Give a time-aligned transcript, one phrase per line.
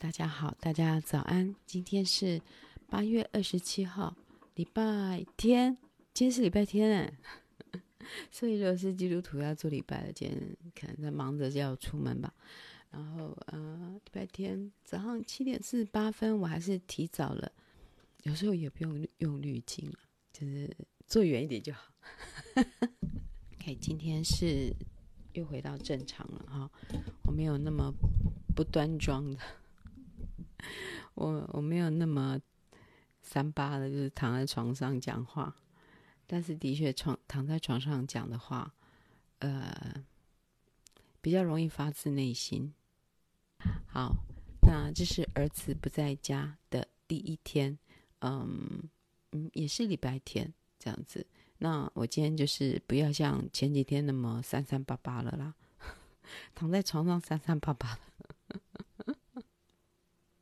[0.00, 1.54] 大家好，大家早安。
[1.66, 2.40] 今天是
[2.88, 4.16] 八月二十七号，
[4.54, 5.76] 礼拜天。
[6.14, 7.18] 今天是礼拜天哎，
[8.32, 12.32] 所以如果是基督徒要做礼拜的，今天可能在忙着要出门吧。
[12.90, 17.52] 然后呃，礼拜天早上七点四十八分，我还是提早了。
[18.22, 19.98] 有时候也不用用滤镜了，
[20.32, 20.74] 就是
[21.06, 21.92] 坐远一点就好。
[23.52, 24.74] OK，今天是
[25.34, 26.70] 又回到正常了哈，
[27.24, 27.92] 我没有那么
[28.56, 29.38] 不端庄的。
[31.14, 32.38] 我我没有那么
[33.22, 35.54] 三八的，就是躺在床上讲话，
[36.26, 38.72] 但是的确床躺在床上讲的话，
[39.40, 40.04] 呃，
[41.20, 42.72] 比较容易发自内心。
[43.86, 44.14] 好，
[44.62, 47.78] 那这是儿子不在家的第一天，
[48.20, 48.88] 嗯
[49.32, 51.26] 嗯，也是礼拜天这样子。
[51.58, 55.54] 那我今天就是不要像前几天那么三三八八了啦，
[56.54, 57.98] 躺在床上三三八八。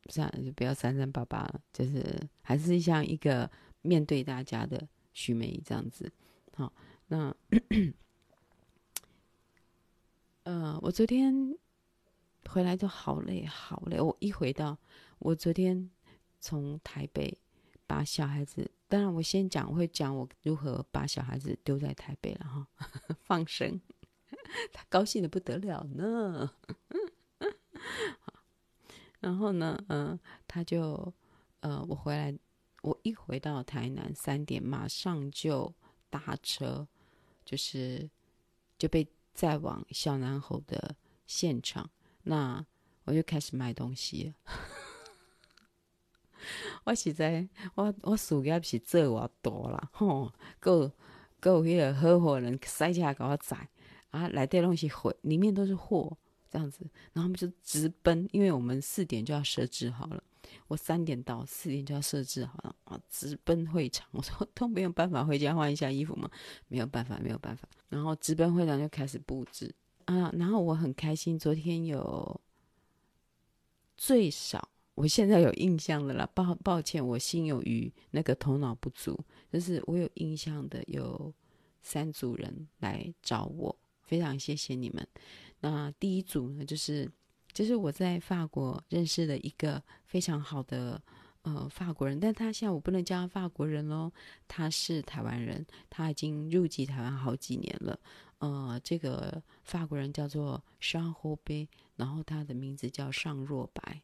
[0.08, 3.48] 这样就不要三三八八了，就是还是像一个
[3.82, 6.10] 面对大家的许梅这样子。
[6.54, 6.72] 好，
[7.06, 7.34] 那
[10.44, 11.54] 呃，我昨天
[12.48, 14.00] 回来就好累，好累。
[14.00, 14.78] 我一回到
[15.18, 15.90] 我昨天
[16.40, 17.38] 从台北
[17.86, 22.66] 把小孩子，当然我先讲，我会讲我如何把小孩子丢在台北了哈，
[23.24, 23.78] 放生，
[24.72, 26.50] 他高兴的不得了呢。
[29.20, 31.12] 然后呢，嗯、他就，
[31.60, 32.32] 呃，我回来，
[32.82, 35.74] 我一回到台南三点，马上就
[36.08, 36.86] 搭车，
[37.44, 38.08] 就是
[38.78, 40.94] 就被载往小南侯的
[41.26, 41.90] 现场。
[42.22, 42.64] 那
[43.04, 44.34] 我就开始卖东西了。
[46.84, 50.88] 我实在，我我事业是做我多啦，吼，够
[51.40, 53.68] 够迄个合伙人塞车给我载
[54.10, 56.16] 啊，来的东西货，里面都是货。
[56.50, 56.80] 这样子，
[57.12, 60.22] 然后我们就直奔，因为我们四点就要设置好了。
[60.66, 64.08] 我三点到，四点就要设置好了啊，直奔会场。
[64.12, 66.30] 我说都没有办法回家换一下衣服吗？
[66.68, 67.68] 没有办法，没有办法。
[67.90, 69.74] 然后直奔会场就开始布置
[70.06, 70.32] 啊。
[70.38, 72.40] 然后我很开心，昨天有
[73.98, 76.26] 最少，我现在有印象的了。
[76.34, 79.18] 抱抱歉，我心有余，那个头脑不足。
[79.52, 81.32] 就是我有印象的有
[81.82, 85.06] 三组人来找我，非常谢谢你们。
[85.60, 87.10] 那第一组呢，就是
[87.52, 91.02] 就是我在法国认识的一个非常好的
[91.42, 94.12] 呃法国人，但他现在我不能叫他法国人喽，
[94.46, 97.98] 他是台湾人，他已经入籍台湾好几年了。
[98.38, 104.00] 呃，这个法国人叫做尚厚贝，然后他的名字叫尚若白，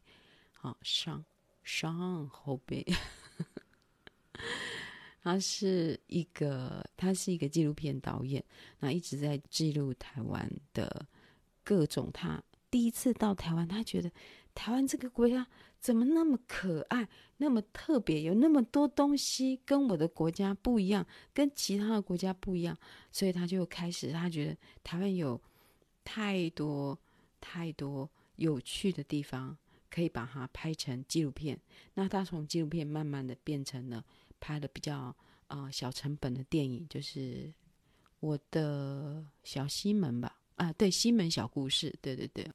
[0.51, 1.23] 好尚
[1.63, 2.85] 尚厚贝，
[5.23, 8.43] 他是一个他是一个纪录片导演，
[8.79, 11.07] 那一直在记录台湾的。
[11.65, 14.09] 各种他第一次到台湾，他觉得
[14.53, 15.45] 台湾这个国家
[15.79, 22.77] 怎么那么可爱，那么特别，有那么多东西跟我的国家不一样，跟其他的国家不一样，
[23.11, 25.41] 所以他就开始，他觉得台湾有
[26.03, 26.97] 太多
[27.41, 29.57] 太多有趣的地方，
[29.89, 31.59] 可以把它拍成纪录片。
[31.95, 34.03] 那他从纪录片慢慢的变成了
[34.39, 35.15] 拍的比较
[35.47, 37.53] 呃小成本的电影，就是
[38.19, 40.39] 我的小西门吧。
[40.55, 42.49] 啊，对，西门小故事，对对对，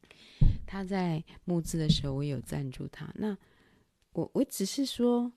[0.67, 3.13] 他在募资的时候，我有赞助他。
[3.15, 3.37] 那
[4.13, 5.31] 我我只是说，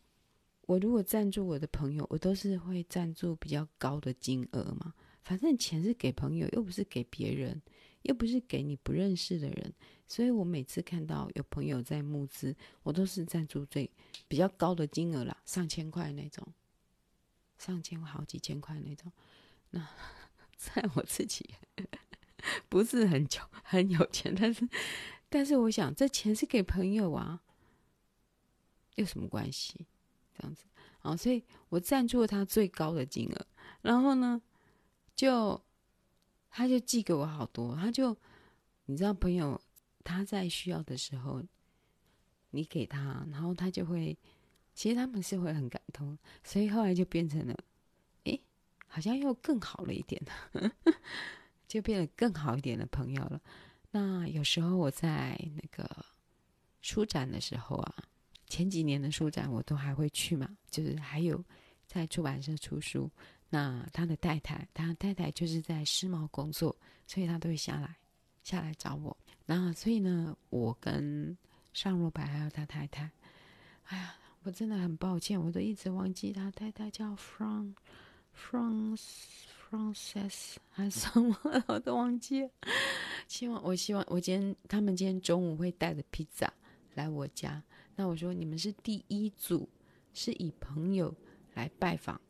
[0.65, 4.93] 我如果赞助我的朋友，我都是会赞助比较高的金额嘛。
[5.21, 7.61] 反正钱是给朋友，又不是给别人，
[8.03, 9.73] 又不是给你不认识的人。
[10.07, 13.89] 所以我每次看到有朋友在募资，我都是赞助最
[14.27, 16.45] 比较高的金额啦，上千块那种，
[17.57, 19.11] 上千好几千块那种。
[19.69, 19.85] 那
[20.55, 21.49] 在我自己。
[22.69, 24.67] 不是很穷 很有钱，但是
[25.29, 27.41] 但是我想这钱是给朋友啊，
[28.95, 29.85] 有什么关系？
[30.37, 30.65] 这样子
[31.01, 33.45] 啊，所以我赞助了他最高的金额，
[33.81, 34.41] 然后呢，
[35.15, 35.61] 就
[36.49, 38.17] 他就寄给我好多，他就
[38.85, 39.59] 你知道，朋友
[40.03, 41.43] 他在需要的时候，
[42.51, 44.17] 你给他，然后他就会，
[44.73, 47.55] 其实他们是会很感动，所以后来就变成了，
[48.23, 48.41] 诶，
[48.87, 50.21] 好像又更好了一点。
[51.73, 53.41] 就变得更好一点的朋友了。
[53.89, 56.05] 那有时候我在那个
[56.83, 57.95] 书展的时候啊，
[58.47, 60.55] 前几年的书展我都还会去嘛。
[60.69, 61.43] 就是还有
[61.87, 63.09] 在出版社出书，
[63.49, 66.77] 那他的太太，他太太就是在世贸工作，
[67.07, 67.97] 所以他都会下来
[68.43, 69.17] 下来找我。
[69.43, 71.35] 那所以呢，我跟
[71.73, 73.09] 尚若白还有他太太，
[73.85, 77.73] 哎呀，我真的很抱歉，我都一直忘记他太太叫 Franc
[79.73, 80.13] France。
[80.13, 81.35] Process 还是什么，
[81.67, 82.49] 我都忘记了。
[83.27, 86.51] 希望我希望我今天他们今天中午会带着披萨
[86.93, 87.61] 来我家。
[87.95, 89.67] 那我说，你们是第一组，
[90.13, 91.13] 是以朋友
[91.55, 92.21] 来拜访，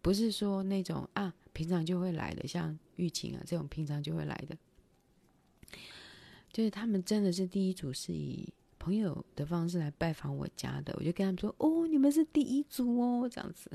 [0.00, 4.56] 不是说那种啊平常就会来的，像玉琴啊这种平常就会来的。
[6.52, 10.92] 就是他们真的是第一组，是以朋友的方式来拜访我家的。
[10.98, 13.70] 我就跟他们说：“哦，你们是第一组哦，这样子。”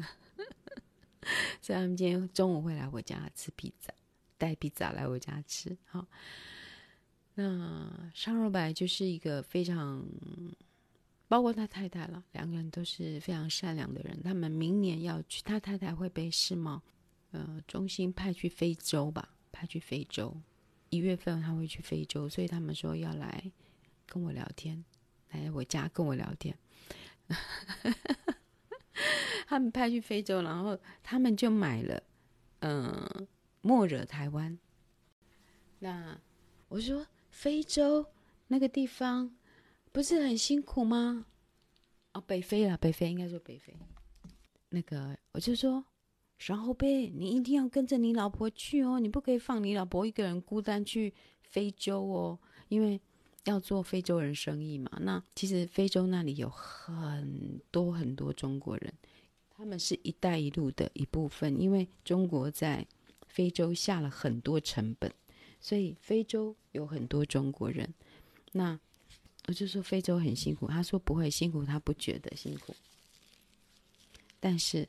[1.61, 3.93] 所以他们今天中午会来我家吃披萨，
[4.37, 5.77] 带披萨来我家吃。
[5.85, 6.05] 好，
[7.35, 10.05] 那尚若白就是一个非常，
[11.27, 14.21] 包括他太太了，两个人都是非常善良的人。
[14.23, 16.81] 他们明年要去，他太太会被世贸
[17.31, 20.35] 呃中心派去非洲吧，派去非洲。
[20.89, 23.51] 一月份他会去非洲，所以他们说要来
[24.05, 24.83] 跟我聊天，
[25.31, 26.57] 来我家跟我聊天。
[29.47, 32.01] 他们派去非洲，然后他们就买了，
[32.59, 33.27] 嗯、
[33.61, 34.57] 莫惹台湾。
[35.79, 36.19] 那
[36.69, 38.05] 我说非洲
[38.47, 39.35] 那个地方
[39.91, 41.25] 不是很辛苦吗？
[42.13, 43.75] 哦，北非了，北非应该说北非。
[44.69, 45.85] 那个我就说。
[46.45, 51.11] 然后呗，你一定要跟着你老婆去哦，你不可以放你老婆一个人孤单去
[51.41, 53.01] 非洲哦，因为
[53.47, 54.91] 要做非洲人生意嘛。
[55.01, 58.93] 那其实非洲那里有很多很多中国人，
[59.49, 62.85] 他们是一带一路的一部分，因为中国在
[63.27, 65.11] 非洲下了很多成本，
[65.59, 67.93] 所以非洲有很多中国人。
[68.51, 68.79] 那
[69.47, 72.75] 我就说非洲很辛苦，他说不会辛苦，他不觉得辛苦，
[74.39, 74.87] 但是。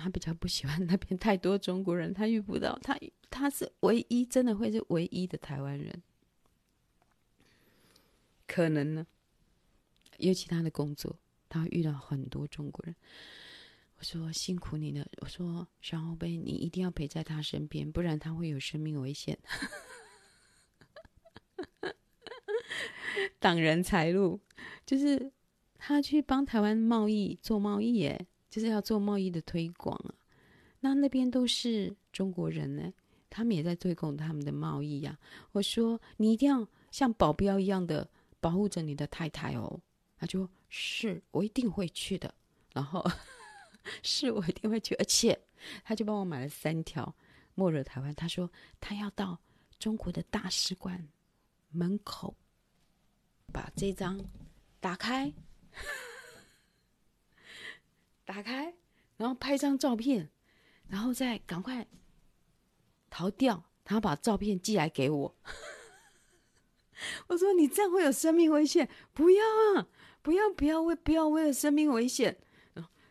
[0.00, 2.96] 他比较不喜欢那边太多中国人，他遇不到他，
[3.28, 6.02] 他是唯一真的会是唯一的台湾人，
[8.48, 9.06] 可能呢，
[10.16, 12.96] 尤其他的工作，他遇到很多中国人。
[13.98, 19.38] 我说辛苦你了，我说小后辈，你一定要陪在他身边，不然他会有生命危险，
[23.38, 24.40] 挡人财路，
[24.84, 25.30] 就是
[25.76, 28.26] 他去帮台湾贸易做贸易耶。
[28.50, 30.14] 就是要做贸易的推广啊，
[30.80, 32.90] 那那边都是中国人呢，
[33.28, 35.18] 他们也在推广他们的贸易呀。
[35.52, 39.80] 我说你一定要像保镖一样的保护着你的太太哦。
[40.16, 42.34] 他就说是我一定会去的，
[42.72, 43.04] 然后
[44.02, 45.40] 是我一定会去，而且
[45.84, 47.14] 他就帮我买了三条
[47.54, 48.14] 莫惹台湾。
[48.14, 48.50] 他说
[48.80, 49.38] 他要到
[49.78, 51.08] 中国的大使馆
[51.70, 52.36] 门口
[53.52, 54.24] 把这张
[54.80, 55.32] 打开。
[58.24, 58.74] 打开，
[59.16, 60.28] 然后拍张照片，
[60.86, 61.86] 然后再赶快
[63.08, 63.64] 逃掉。
[63.84, 65.34] 他把照片寄来给我。
[67.28, 69.44] 我说：“你这样会有生命危险，不要
[69.76, 69.86] 啊！
[70.22, 72.36] 不要，不要为不要为了生命危险。”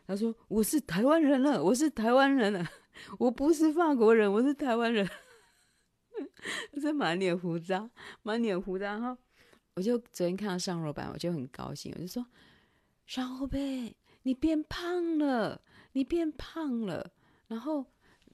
[0.08, 2.66] 他说：“我是台湾人了，我是台湾人了，
[3.20, 5.08] 我不是法国人，我是台湾人。”
[6.74, 7.90] 他说满脸胡渣，
[8.24, 9.18] 满脸胡渣哈。
[9.76, 12.26] 我就昨天看到尚若白，我就很高兴，我就说
[13.06, 13.58] ：“尚若白。”
[14.24, 15.62] 你变胖了，
[15.94, 17.12] 你变胖了，
[17.48, 17.86] 然后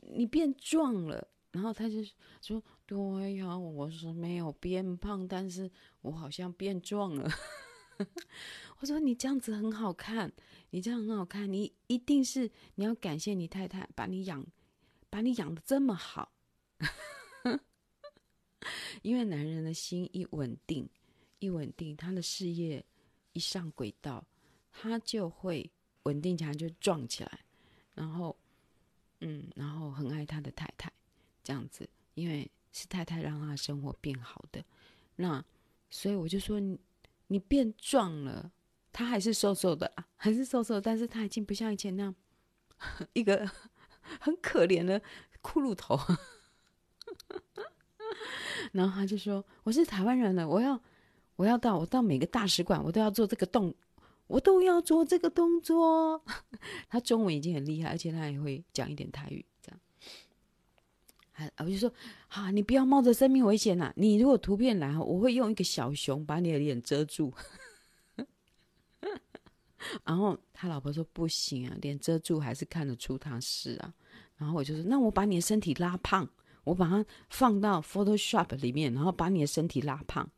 [0.01, 1.97] 你变壮了，然后他就
[2.41, 5.69] 说：“对呀，我是没有变胖，但是
[6.01, 7.29] 我好像变壮了。
[8.79, 10.31] ”我说：“你这样子很好看，
[10.71, 14.45] 你这样很好看，你一定是你要感谢你太太把你养，
[15.09, 16.31] 把你养的这么好。
[19.01, 20.89] ”因为男人的心一稳定，
[21.39, 22.85] 一稳定，他的事业
[23.33, 24.25] 一上轨道，
[24.71, 25.71] 他就会。
[26.05, 27.39] 稳定起来就壮起来，
[27.93, 28.37] 然后，
[29.21, 30.91] 嗯，然后很爱他的太太，
[31.41, 34.61] 这样子，因为是太太让他生活变好的，
[35.15, 35.41] 那
[35.89, 36.77] 所以我就说你，
[37.27, 38.51] 你变壮了，
[38.91, 42.13] 他还是瘦瘦的，还是瘦瘦，但是他已经不像以前那样
[43.13, 43.49] 一个
[44.19, 44.99] 很可怜的
[45.41, 45.97] 骷髅头，
[48.73, 50.81] 然后他就说我是台湾人了，我要
[51.37, 53.73] 我要到我到每个大使馆，我都要做这个动。
[54.27, 56.23] 我都要做这个动作。
[56.87, 59.45] 他中文已经很厉害，而且他也会讲一点台语，
[61.35, 61.91] 还我就说，
[62.27, 63.91] 哈，你不要冒着生命危险呐！
[63.95, 67.33] 你如果图片来，我会用一个小熊把你的脸遮住。
[70.05, 73.93] 然后他老婆说不行啊，脸遮住还是看得出他是啊。
[74.37, 76.29] 然后我就说，那我把你的身体拉胖，
[76.63, 80.29] 我把它放到 Photoshop 里面，然后把你的身体拉胖。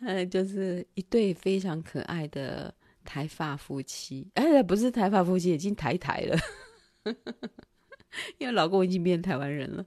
[0.00, 6.38] 呃， 就是一对非常可爱的台发夫妻，哎，不是台发夫妻，已经台台了，
[8.38, 9.84] 因为老公已经变台湾人了。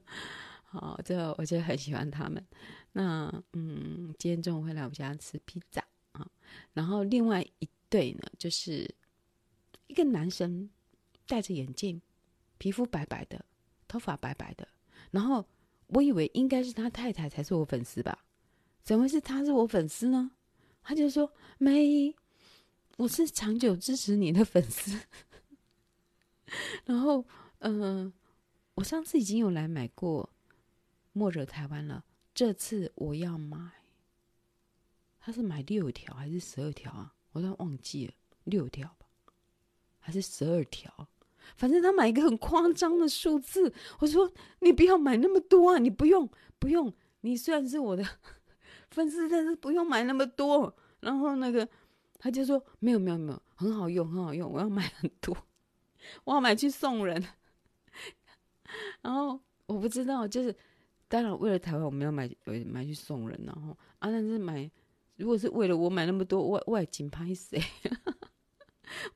[0.64, 2.44] 好，这我就很喜欢他们。
[2.92, 6.28] 那嗯，今天中午会来我家吃披萨啊。
[6.72, 8.92] 然后另外一对呢，就是
[9.86, 10.68] 一个男生
[11.26, 12.00] 戴着眼镜，
[12.58, 13.44] 皮肤白白的，
[13.88, 14.66] 头发白白的，
[15.10, 15.46] 然后
[15.88, 18.24] 我以为应该是他太太才是我粉丝吧？
[18.82, 20.30] 怎么是他是我粉丝呢？
[20.82, 22.14] 他就说：“没，
[22.96, 24.98] 我是长久支持你的粉丝。
[26.86, 27.24] ”然后，
[27.58, 28.12] 嗯、
[28.74, 30.30] 我上次已经有来买过
[31.12, 33.58] 莫惹台湾了，这次我要买。
[35.18, 37.12] 他是买六条还是十二条啊？
[37.32, 39.06] 我都忘记了，六条吧，
[39.98, 41.08] 还是十二条？
[41.56, 43.74] 反正他买一个很夸张的数字。
[43.98, 46.94] 我说：“你不要买那么多啊，你不用，不用。
[47.20, 48.02] 你虽然是我的。
[48.90, 50.74] ”粉丝，但是不用买那么多。
[51.00, 51.68] 然后那个
[52.18, 55.36] 他就说没有没有没有，很好用很好用，我要买很多，
[56.24, 57.22] 我要买去送人。
[59.02, 60.54] 然后我不知道，就是
[61.08, 62.28] 当然为了台湾我们要买
[62.66, 64.70] 买去送人，然后啊，但是买
[65.16, 67.56] 如果是为了我买那么多， 我我也真歹势，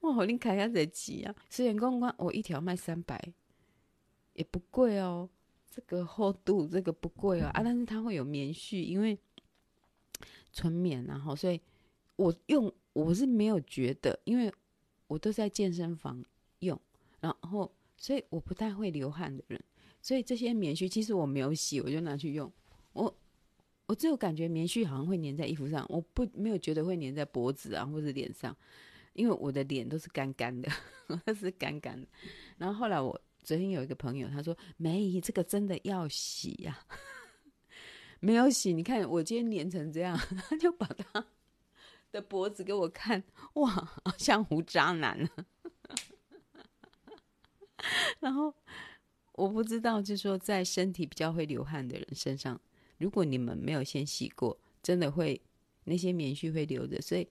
[0.00, 1.34] 我好你开下才急啊！
[1.48, 3.32] 虽然公关我一条卖三百，
[4.34, 5.28] 也不贵哦，
[5.68, 9.18] 这个厚度这个不贵哦啊，但是它会有棉絮，因为。
[10.52, 11.60] 纯棉，然后所以，
[12.16, 14.52] 我用我是没有觉得，因为
[15.06, 16.24] 我都在健身房
[16.60, 16.80] 用，
[17.20, 19.62] 然后所以我不太会流汗的人，
[20.00, 22.50] 所以这些棉絮其实我没有洗，我就拿去用。
[22.92, 23.14] 我
[23.86, 28.56] 我只有感觉棉絮好像会粘在衣服上，我不没有觉得会粘在脖子啊或者脸上，
[29.12, 30.70] 因为我的脸都是干干的，
[31.34, 32.06] 是干干的。
[32.58, 36.78] 然后后来我昨天有一个朋友他说：“梅姨，这个真的要洗呀。
[38.20, 40.16] ”没有洗，你看我今天粘成这样，
[40.48, 41.26] 他就把它
[42.12, 43.22] 的脖子给我看，
[43.54, 45.28] 哇，像胡渣男了。
[48.20, 48.54] 然后
[49.32, 52.60] 我不知道，就是说在身体比较会流汗的人身上，
[52.98, 55.40] 如果你们没有先洗过，真的会
[55.84, 57.28] 那些棉絮会留着，所以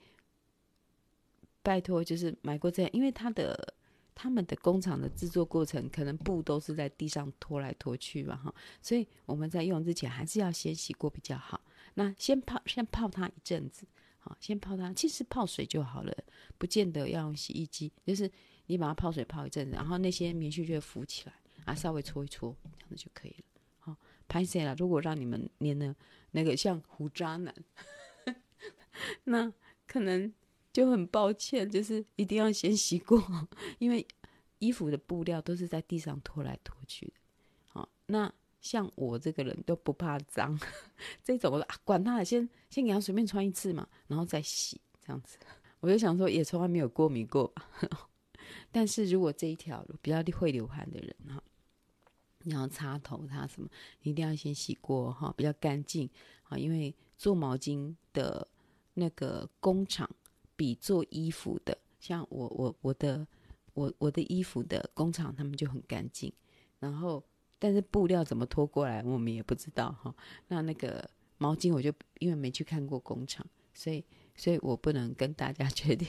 [1.62, 3.76] 拜托，就是买过这样，因为它的。
[4.22, 11.62] 他们的工厂的制作过程，可能布都是在地上拖来拖去嘛，哈，所以我们在用之前还是要先洗过比较好。
[11.94, 13.88] 那先泡，先泡它一阵子，
[14.20, 16.16] 好，先泡它，其实泡水就好了，
[16.58, 18.30] 不见得要用洗衣机，就是
[18.68, 21.34] 你把它泡水泡一阵子，然后那些棉絮就会浮起来，
[21.66, 23.44] 啊，稍微搓一搓，这样子就可以了。
[23.80, 23.96] 好，
[24.28, 24.76] 拍谢了。
[24.76, 25.96] 如果让你们粘的
[26.32, 27.56] 那个像胡渣男，
[29.26, 29.52] 那
[29.88, 30.34] 可能。
[30.72, 33.20] 就很抱歉，就是一定要先洗过，
[33.80, 34.08] 因为
[34.60, 37.14] 衣服的布料都是在地上拖来拖去的。
[37.66, 38.32] 好，那
[38.62, 40.60] 像我这个人都不怕脏，
[41.24, 45.38] 这种我啊，管他，先先给他随便穿一次嘛，然后再洗这样子。
[45.80, 47.54] 我就想说，也从来没有过敏过。
[48.72, 51.44] 但是如果这一条比较会流汗的人哈，
[52.44, 53.70] 你要擦头擦什么，
[54.02, 56.10] 一定要先洗过哈，比较干净
[56.44, 58.48] 啊，因为做毛巾的
[58.94, 60.10] 那个工厂。
[60.56, 63.26] 比做衣服的，像我我我的
[63.74, 66.34] 我我的衣服的工厂，他们就很干净。
[66.80, 67.24] 然后，
[67.60, 70.16] 但是布料怎么拖过来，我们也不知道哈。
[70.48, 74.04] 那那个毛巾，我就因为没去看过工厂，所以
[74.36, 76.08] 所以我不能跟大家 确定。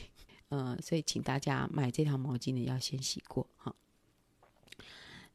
[0.49, 3.75] 呃，所以请大家买这条毛巾的要先洗过哈。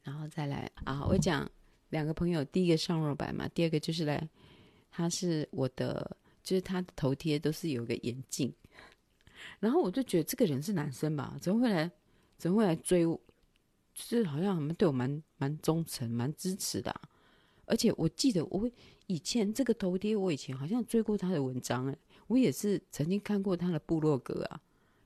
[0.02, 1.48] 然后再来啊，我讲
[1.90, 4.28] 两个朋友，第一个上肉白嘛，第二个就是来，
[4.90, 8.52] 他是我的，就是他的头贴都是有个眼镜。
[9.60, 11.36] 然后我就觉得这个人是男生吧？
[11.40, 11.90] 怎么会来？
[12.38, 13.18] 怎么会来追我？
[13.96, 16.94] 就是好像他们对我蛮蛮忠诚、蛮支持的。
[17.64, 18.70] 而且我记得我
[19.06, 24.60] 以前这个头爹，我以前好像追过他的文章哎，我也是曾经看过他的部落格啊，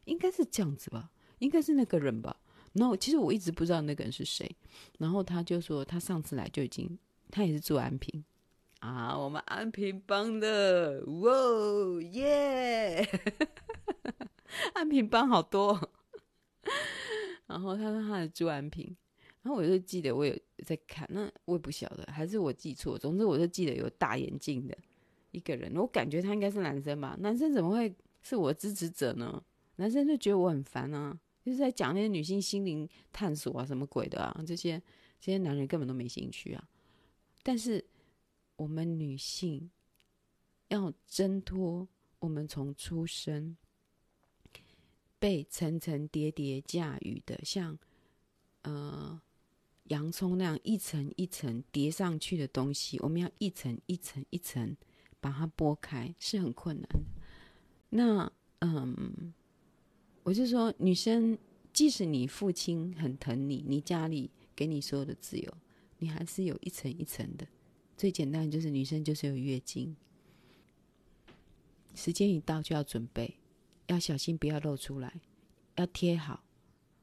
[0.06, 1.10] 应该是这样子吧？
[1.38, 2.36] 应该是那个人吧？
[2.72, 4.50] 然后其实我一直不知道那个人是谁。
[4.98, 6.98] 然后他就说他上次来就已经，
[7.30, 8.24] 他也是住安平
[8.80, 13.08] 啊，我们安平帮的，哇耶！
[14.74, 15.90] 安平帮好多，
[17.50, 18.96] 然后他说他是朱安平，
[19.42, 20.32] 然后我就记得我有
[20.64, 22.96] 在看，那我也不晓得，还是我记错。
[22.96, 24.78] 总之我就记得有大眼镜的
[25.32, 27.16] 一个人，我感觉他应该是男生吧？
[27.18, 27.92] 男生怎么会
[28.22, 29.42] 是我支持者呢？
[29.76, 34.80] 男生就觉得我很烦啊，就是在讲那些女性心灵探索啊，什么鬼的啊，这些
[35.18, 36.68] 这些男人根本都没兴趣啊。
[37.42, 37.84] 但是
[38.54, 39.68] 我们女性
[40.68, 41.88] 要挣脱
[42.20, 43.56] 我们从出生。
[45.20, 47.78] 被层层叠叠驾驭的，像
[48.62, 49.20] 呃
[49.84, 54.74] 洋葱那样一层一层叠上去的东西，我们要一层一层一层
[55.20, 57.00] 把它剥开，是很困难的。
[57.90, 59.34] 那嗯，
[60.22, 61.36] 我就说，女生
[61.72, 65.54] 即使你父亲很疼你，你家里给你所有的自由，
[65.98, 67.46] 你还是有一层一层的。
[67.96, 69.94] 最简单就是女生就是有月经，
[71.94, 73.34] 时间一到就要准备。
[73.90, 75.20] 要小心，不要露出来，
[75.76, 76.42] 要贴好，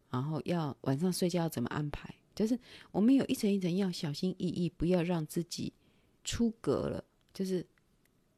[0.10, 2.58] 然后要晚上睡觉要怎么安排，就是
[2.92, 5.74] 我们有一层一层要小心翼翼，不要让自己
[6.24, 7.04] 出格了，
[7.34, 7.66] 就是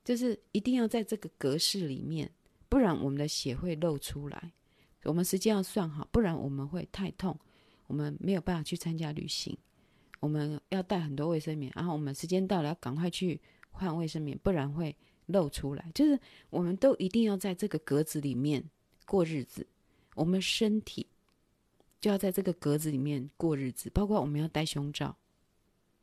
[0.04, 2.30] 就是一定要在这个格式里面，
[2.68, 4.52] 不然我们的血会漏出来。
[5.04, 7.40] 我们时间要算好，不然我们会太痛，
[7.88, 9.58] 我们没有办法去参加旅行。
[10.20, 13.40] 我们要带很多卫生棉，然后我们时间到了要赶快去
[13.72, 14.94] 换卫生棉，不然会
[15.30, 15.90] 露出来。
[15.96, 16.20] 就是
[16.50, 18.64] 我们都一定要在这个格子里面
[19.06, 19.66] 过日子，
[20.14, 21.08] 我们身体
[22.00, 23.90] 就要在这个格子里面过日子。
[23.90, 25.16] 包括我们要戴胸罩，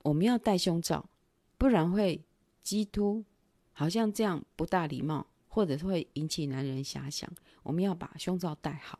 [0.03, 1.09] 我们要戴胸罩，
[1.57, 2.21] 不然会
[2.63, 3.25] 激凸，
[3.73, 7.31] 好像这样不大礼貌，或者是会引起男人遐想。
[7.63, 8.99] 我们要把胸罩戴好。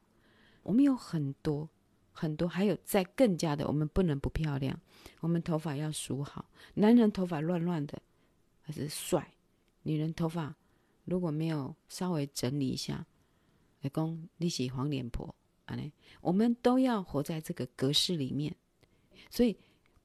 [0.63, 1.69] 我们有很多。
[2.19, 4.81] 很多，还有再更加的，我们不能不漂亮，
[5.21, 6.47] 我们头发要梳好。
[6.73, 8.01] 男人头发乱乱的
[8.63, 9.35] 还是帅，
[9.87, 10.57] 女人头发
[11.05, 13.07] 如果没有稍微整理一下，
[13.83, 15.33] 老公你是黄脸婆
[15.67, 15.79] 啊！
[16.21, 18.57] 我们都要活在这个格式里面，
[19.31, 19.57] 所以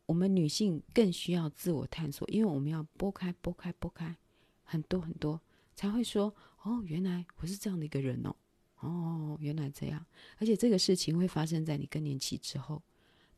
[0.05, 4.15] 我们女性更需要自我探索，因为我们要拨开、拨开、拨开
[4.63, 5.41] 很多很多，
[5.75, 8.35] 才会说哦，原来我是这样的一个人哦。
[8.81, 10.05] 哦，原来这样，
[10.37, 12.79] 而且这个事情会发生在你更年期之后。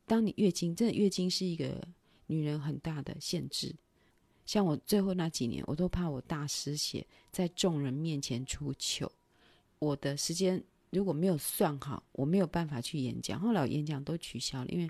[0.05, 1.87] 当你月经，真的月经是一个
[2.27, 3.73] 女人很大的限制。
[4.45, 9.11] 像我最后那几年，我都怕我大失血，在众人面前出糗。
[9.79, 13.39] 我的时间如果没有算好，我没有办法去演讲。
[13.39, 14.89] 后来我演讲都取消了，因为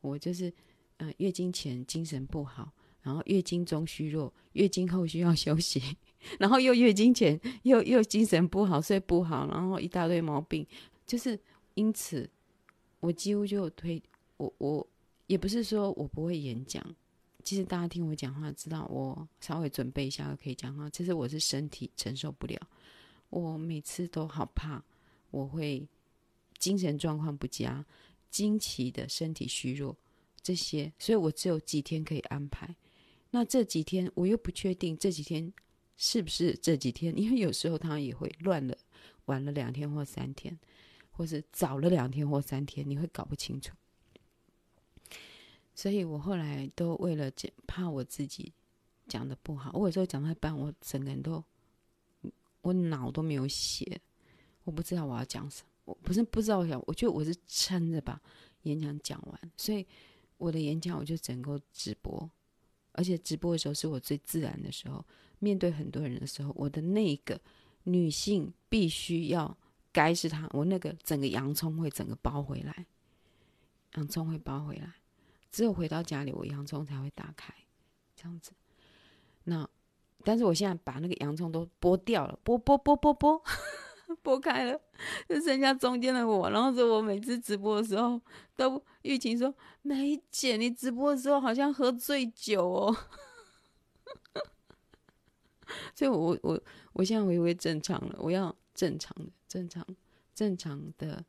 [0.00, 0.52] 我就是
[0.98, 5.82] 嗯、月经前精神不好，然后月经中虚弱，月经后需要休息。
[6.40, 10.66] 然后又月经前又又精神不好，睡不好，然后一大堆毛病，
[11.06, 11.38] 就是
[11.74, 12.28] 因此
[13.00, 14.02] 我几乎就推
[14.38, 14.86] 我我
[15.26, 16.82] 也不是说我不会演讲，
[17.46, 22.60] 其实大家听我讲话知道我稍微准备一下就可以讲话，其实我是身体承受不了，
[23.30, 24.84] 我每次都好怕
[25.30, 25.88] 我会
[26.58, 27.86] 精神状况不佳，
[28.30, 29.96] 经期的身体虚弱
[30.42, 32.74] 这些，所以我只有几天可以安排，
[33.30, 35.52] 那这几天我又不确定这几天。
[35.98, 37.18] 是不是这几天？
[37.18, 38.76] 因为有时候他也会乱了，
[39.24, 40.54] 晚了两天或三天，
[41.10, 43.74] 或是早了两天或三天，你会搞不清楚。
[45.76, 47.30] 所以我后来都为了
[47.68, 48.52] 怕我自己
[49.06, 51.44] 讲的不好，我有时候讲到一半，我整个人都
[52.62, 54.00] 我脑都没有血，
[54.64, 55.68] 我不知道我要讲什么。
[55.84, 58.20] 我不是不知道我想，我觉得我是撑着把
[58.62, 59.86] 演讲讲完，所以
[60.38, 62.28] 我的演讲我就整个直播，
[62.92, 65.04] 而且直播的时候是我最自然的时候。
[65.38, 67.38] 面对很多人的时候，我的那个
[67.84, 69.54] 女性必须要
[69.92, 72.86] 该是她，我那个整个洋葱会整个包回来，
[73.96, 74.94] 洋葱会包回来，
[75.56, 77.54] 只有回到家里，我洋葱才会打开，
[78.14, 78.52] 这样子。
[79.44, 79.66] 那
[80.22, 83.42] 但是我现在把那个洋葱都剥掉了，剥剥剥剥剥，
[84.22, 84.78] 剥开了，
[85.26, 86.50] 就剩下中间的我。
[86.50, 88.20] 然后说我每次直播的时候，
[88.54, 92.94] 都玉琴说：“梅姐，你直播的时候好像喝醉酒哦。
[95.96, 98.18] ”所以我，我我我现在回归正常了。
[98.18, 99.82] 我要正常的、正常、
[100.34, 101.24] 正常的、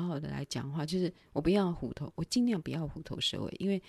[0.00, 0.84] 好好的来讲话。
[0.84, 3.56] 就是我不要虎头，我尽量不要虎头蛇尾。
[3.58, 3.82] 因为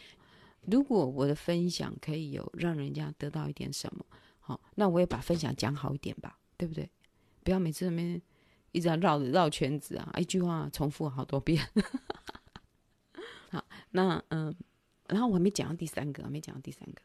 [0.61, 4.05] 如果我的分享可以有让人家得到一点什么，
[4.39, 6.89] 好，那我也把分享讲好一点吧，对不对？
[7.43, 8.21] 不要每次那边
[8.71, 11.67] 一直要绕绕圈子啊，一句话重复好多遍。
[13.51, 14.55] 好，那嗯，
[15.07, 17.01] 然后我还没讲到第三个，没讲到第三个，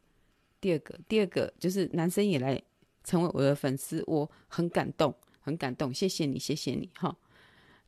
[0.60, 2.62] 第二个，第二个就是男生也来。
[3.04, 7.12] 成为我的粉丝，我很感动，很感动，谢谢你，谢谢你，哈。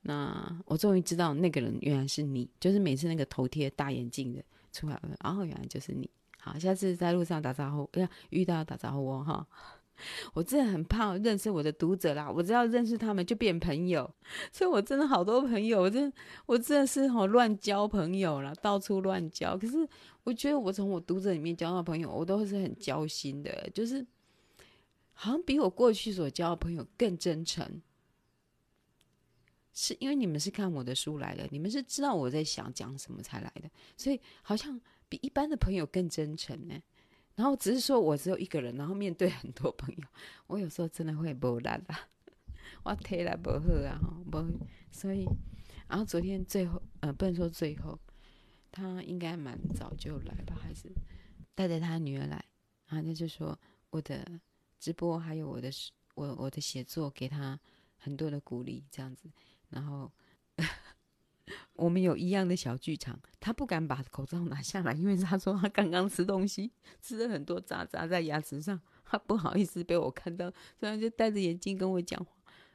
[0.07, 6.09] 那我终于知道那个人原来是你，就是每次那个头贴大眼镜的出来，然哦，原来就是你。
[6.39, 9.47] 好，下次在路上打招呼，要遇到打招呼哦，哈。
[10.35, 14.09] 我真的很怕认识我的读者啦，我只要认识他们就变朋友，
[14.53, 16.13] 所以我真的好多朋友，我真
[16.47, 19.57] 我真的是好乱交朋友啦，到处乱交。
[19.57, 19.89] 可是
[20.25, 24.07] 我觉得我从我读者里面交到朋友，我都是很交心的，就是。
[25.17, 27.65] 好像比我过去所交的朋友更真诚，
[29.75, 36.81] 是因为你们是看我的书来的，你们是知道我在想讲什么才来的，所以好像比一般的朋友更真诚呢。
[37.35, 40.05] 然后只是说我只有一个人，然后面对很多朋友，
[40.47, 42.09] 我有时候真的会无力啦，
[42.85, 44.43] 我体力不好啊，不，
[44.91, 45.27] 所以，
[45.89, 47.99] 然后昨天最后，呃，不能说最后，
[48.71, 50.89] 他应该蛮早就来吧，还是
[51.55, 52.45] 带着他女儿来，
[52.87, 53.59] 然后他就说
[53.91, 54.41] 我的。
[54.81, 55.71] 直播还有我的
[56.15, 57.59] 我我的写作，给他
[57.97, 59.31] 很多的鼓励，这样子。
[59.75, 60.11] 然后
[61.75, 66.71] 我们有一样的小剧场，他不敢把口罩拿下来，因为他说他刚刚吃东西，
[67.03, 72.33] 吃了很多渣渣在牙齿上，他不好意思被我看到，所以他就戴着眼镜跟我讲话。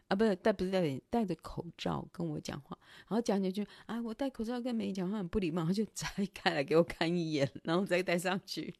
[0.10, 8.74] 啊，不是戴不是戴眼戴着口罩跟我讲话，然后讲几句啊，我戴口罩跟没讲话很不礼貌，他就摘 开来给我看一眼，然后再戴上去。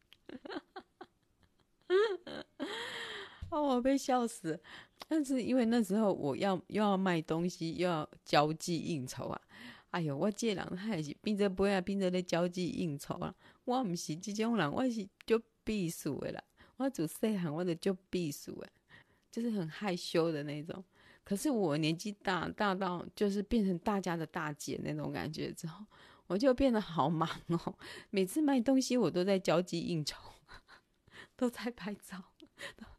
[3.70, 4.60] 我被笑死！
[5.08, 9.42] 但是因为那时候我要又要卖东西，又要交际应酬啊。
[9.92, 13.34] 哎呦，我这人还是变着不要变着在交际应酬啊。
[13.66, 16.44] 我不是这种人，我是就避暑的啦。
[16.78, 18.70] 我做细汉我就就避暑诶，
[19.32, 20.84] 就是很害羞的那种。
[21.24, 25.86] 可是我年纪大大到就是变成大家的大姐那种感觉之后，
[26.28, 27.76] 我就变得好忙哦。
[28.10, 30.18] 每次卖东西我都在交际应酬，
[31.36, 32.24] 都在拍照。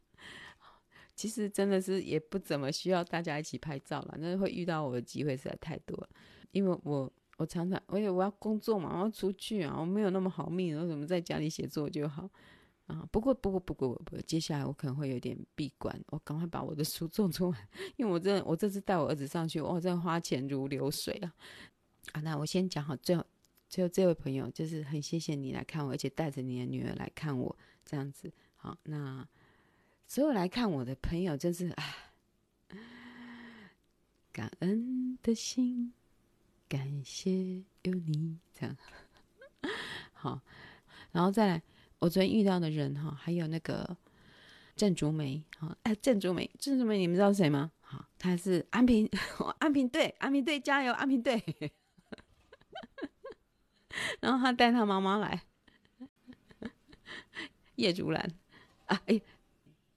[1.21, 6.09] 其实真的是也不怎么需要大家一起拍照了，那会遇到我的机会实在太多了。
[6.51, 12.27] 因为我我常常，而且我要工作嘛，我要出去啊，我没有那么好命，为什么在家里写作就好
[12.87, 13.07] 啊？
[13.11, 21.31] 不过不过不过不过，接下来我可能会有点闭关，我赶快把我的书做出来，因为我真的我这次带我儿子上去，我真的花钱如流水啊！
[22.13, 23.23] 啊，那我先讲好，最后
[23.69, 27.55] 最后这位朋友就是很谢谢你来看我，而且带着你的女儿来看我，
[27.85, 29.23] 这样子好那。
[30.11, 31.83] 所有来看我的朋友，真是啊，
[34.33, 35.93] 感恩的心，
[36.67, 38.75] 感谢有你这样。
[40.11, 40.41] 好，
[41.13, 41.63] 然后再来，
[41.99, 43.95] 我昨天遇到的人哈，还有那个
[44.75, 47.71] 郑竹梅，好，哎，郑竹梅，郑竹梅，你们知道谁吗？
[47.79, 49.09] 好，他是安平，
[49.59, 51.41] 安平队，安平队加油，安平队。
[54.19, 55.43] 然后他带他妈妈来，
[57.75, 58.29] 叶竹兰
[58.87, 59.21] 啊，哎。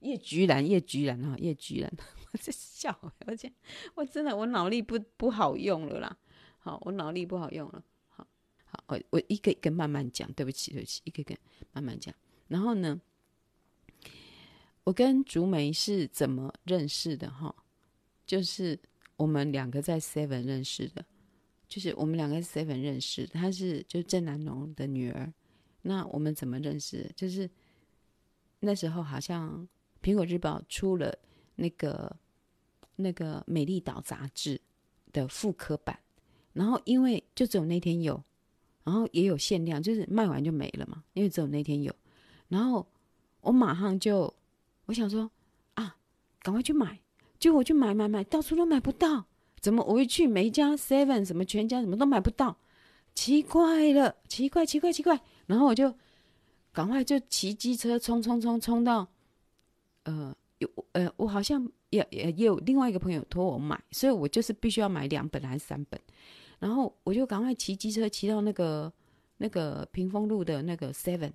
[0.05, 1.91] 叶菊兰，叶菊兰哈，叶菊兰，
[2.31, 3.51] 我在笑，而且
[3.95, 6.17] 我真的我脑力不不好用了啦。
[6.59, 7.83] 好，我脑力不好用了。
[8.09, 8.27] 好，
[8.65, 11.35] 好，我我一个一个慢慢讲，对不起，对不起，一个一个
[11.73, 12.13] 慢慢讲。
[12.47, 13.01] 然后呢，
[14.83, 17.29] 我跟竹梅是怎么认识的？
[17.31, 17.55] 哈，
[18.27, 18.79] 就是
[19.17, 21.03] 我们两个在 Seven 认识的，
[21.67, 23.25] 就是我们两个 Seven 认识。
[23.25, 25.33] 她是就是郑南榕的女儿。
[25.81, 27.11] 那我们怎么认识？
[27.15, 27.49] 就是
[28.59, 29.67] 那时候好像。
[30.05, 31.17] 苹果日报出了
[31.55, 32.15] 那个
[32.97, 34.61] 那个《美丽岛》杂志
[35.11, 35.97] 的复刻版，
[36.53, 38.23] 然后因为就只有那天有，
[38.83, 41.03] 然后也有限量，就是卖完就没了嘛。
[41.13, 41.91] 因为只有那天有，
[42.49, 42.85] 然后
[43.41, 44.31] 我马上就
[44.85, 45.31] 我想说
[45.73, 45.97] 啊，
[46.43, 46.99] 赶快去买，
[47.39, 49.25] 结果我去买买买，到处都买不到，
[49.59, 52.55] 怎么我一去每一家 Seven 什么全家什么都买不到，
[53.15, 55.95] 奇怪了，奇怪奇怪奇怪，然后我就
[56.71, 59.07] 赶快就骑机车冲冲冲冲到。
[60.05, 65.99] 呃，有呃，我好像也也也有另外一个朋友托我买，所以我就是必须要买两本还是三本，
[66.59, 68.91] 然后我就赶快骑机车骑到那个
[69.37, 71.31] 那个屏风路的那个 Seven，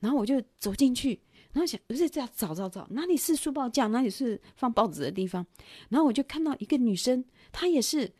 [0.00, 1.20] 然后我就走进去，
[1.52, 5.46] 然后想不是这样找找找，哪里是书报架，哪里是放报纸的地方，
[5.90, 8.10] 然后我就看到一个女生，她也是，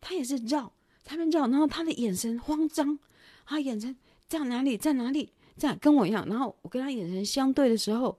[0.00, 0.72] 她也是绕，
[1.04, 2.98] 他们绕，然后她的眼神慌张，
[3.44, 3.94] 她眼神
[4.26, 8.18] 在哪里，在哪里，在跟我一样，然后我跟她眼神相对的时候。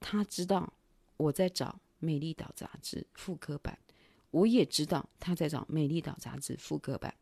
[0.00, 0.72] 他知道
[1.16, 1.66] 我在找
[1.98, 3.78] 《美丽岛》杂志复刻版，
[4.30, 7.14] 我也知道他在找《美丽岛》杂志复刻版，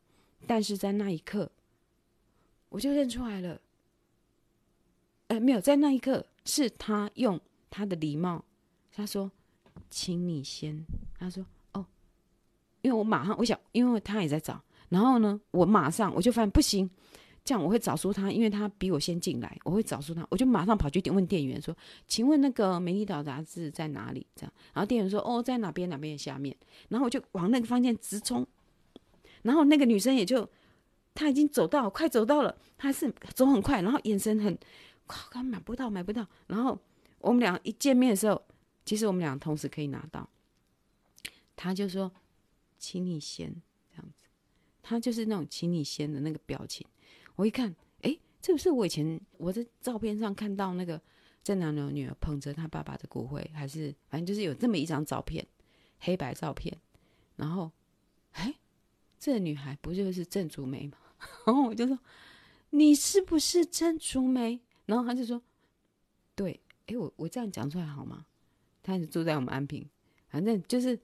[0.47, 1.51] 但是在那一刻，
[2.69, 3.61] 我就认出来了。
[5.27, 7.39] 呃，没有，在那一刻是他用
[7.69, 8.45] 他的礼貌，
[8.93, 9.31] 他说
[9.91, 10.87] ：“请你先。”
[11.19, 11.85] 他说：“哦，
[12.81, 16.89] 因为我马上我想，因为他也在找，然后呢，我马上我就发现不行。”
[17.49, 21.75] 这样我会找出他，因为他比我先进来，我会找出他，我就马上跑去问店员说
[22.07, 26.55] ：“请问那个《美丽岛》杂志在哪里？”这样，然后店员说：“哦，在哪边哪边下面。”
[26.91, 28.47] 然后我就往那个方向直冲，
[29.41, 30.47] 然后那个女生也就，
[31.15, 34.59] 她已经走到，快走到了，她是走很快，然后眼神很，
[35.07, 36.27] 靠，刚买不到，买不到。
[36.49, 36.79] 然后
[37.19, 38.43] 我们俩一见面的时候，
[38.85, 40.29] 其实我们俩同时可以拿到，
[41.57, 42.13] 他就说
[42.79, 43.51] ：“请你先
[43.91, 44.27] 这样子。”
[44.85, 46.87] 他就是那种“请你先”的那个表情。
[47.39, 47.73] 我一看，
[48.03, 51.01] 哎，这不是我以前我在照片上看到那个
[51.45, 55.47] 郑南榕女儿捧着她爸爸的骨灰，还是反正就是有这么一张照片，
[56.01, 56.77] 黑白照片。
[57.37, 57.71] 然后，
[58.33, 58.53] 哎，
[59.21, 60.99] 这个女孩不就是郑竹梅吗？
[61.47, 61.97] 然后我就说，
[62.71, 64.59] 你是不是郑竹梅？
[64.87, 65.41] 然后他就说，
[66.35, 68.27] 对，哎，我我这样讲出来好吗？
[68.83, 69.89] 他是住在我们安平，
[70.29, 70.99] 反正就是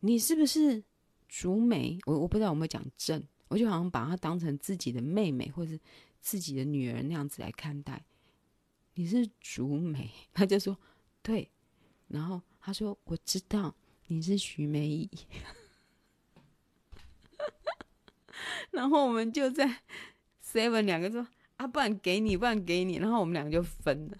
[0.00, 0.82] 你是不是
[1.28, 1.98] 竹梅？
[2.06, 3.22] 我我不知道有没有讲郑。
[3.52, 5.78] 我就好像把她当成自己的妹妹，或是
[6.22, 8.02] 自己的女儿那样子来看待。
[8.94, 10.74] 你是竹梅，他就说
[11.22, 11.50] 对，
[12.08, 13.74] 然后他说我知道
[14.06, 15.10] 你是徐梅姨，
[18.72, 19.82] 然后我们就在
[20.42, 24.16] seven 两个说啊，不然给你，不然给你，然后我们两个就分了，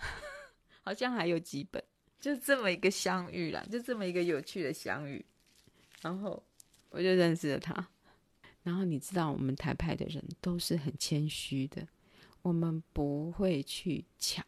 [0.82, 1.82] 好像还有几本，
[2.20, 5.24] 就这么一个相遇啦，就这么一个有趣的相遇，
[6.02, 6.42] 然后
[6.90, 7.88] 我就认识了他。
[8.62, 11.88] 然后你知道，我们台派的人都是很谦虚的，
[12.42, 14.44] 我们不会去抢。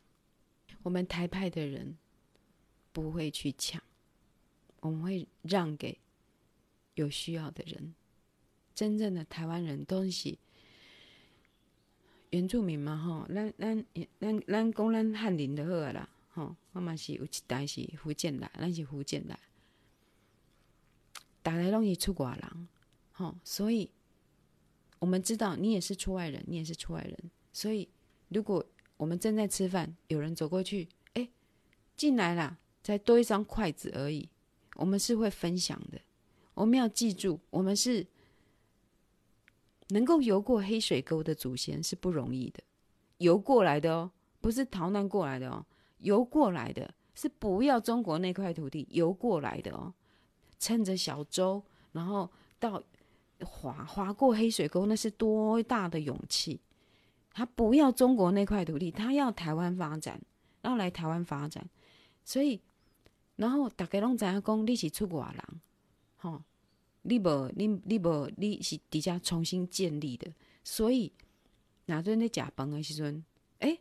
[0.83, 1.97] 我们台派的人
[2.93, 3.83] 不会去抢，
[4.81, 5.99] 我们会让给
[6.95, 7.95] 有需要的人。
[8.75, 10.37] 真正的台湾人都是
[12.31, 13.85] 原住民嘛，吼，咱咱
[14.21, 19.39] 咱咱讲咱汉人就好啦，吼，我嘛是有一代是福建来，咱是福建来，
[21.43, 22.69] 大家拢是出外人，
[23.13, 23.89] 吼，所以
[25.05, 27.87] 我们知道你也是出外人，你也是出外人，所以
[28.29, 28.65] 如果
[28.97, 31.29] 我们正在吃饭，有人走过去，哎，
[31.95, 34.31] 进来了，再多一双筷子而已，
[34.77, 36.01] 我们是会分享的，
[36.55, 38.07] 我们要记住，我们是。
[39.89, 42.63] 能够游过黑水沟的祖先是不容易的，
[43.19, 45.67] 游过来的哦，不是逃难过来的哦，
[45.99, 49.93] 游过来的是不要中国那块土地游过来的哦，
[50.59, 51.63] 趁着小舟，
[51.93, 52.83] 然后到
[53.41, 56.61] 划划过黑水沟，那是多大的勇气！
[57.33, 60.21] 他不要中国那块土地，他要台湾发展，
[60.63, 61.69] 要来台湾发展，
[62.25, 62.61] 所以，
[63.37, 65.61] 然后大家拢知影讲你是出国人，
[66.17, 66.43] 吼。
[67.07, 70.33] 你无，你你无，你是底下重新建立的，
[70.65, 71.13] 所以
[71.85, 73.23] 哪阵在食饭的时阵，
[73.59, 73.79] 哎，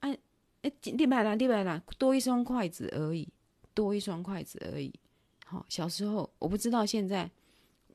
[0.00, 0.18] 哎，
[0.60, 3.26] 哎，你买啦，你买啦，多一双筷子而已，
[3.72, 4.92] 多一双筷子而已。
[5.46, 7.30] 好，小时候我不知道，现在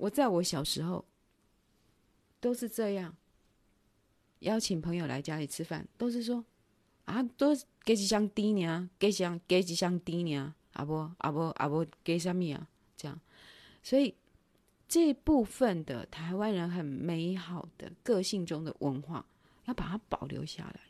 [0.04, 1.06] 我在我小时候
[2.42, 3.16] 都是这样，
[4.40, 6.44] 邀请朋友来家里吃饭，都是说
[7.06, 12.68] 啊，都给几箱低呢，给几箱，给几箱低呢，啊不，啊不，啊不，给什么呀？
[12.98, 13.20] 这样，
[13.82, 14.16] 所以。
[14.86, 19.26] 这部分的台湾人很美好的个性中的文化，
[19.66, 20.82] 要把它保留下来，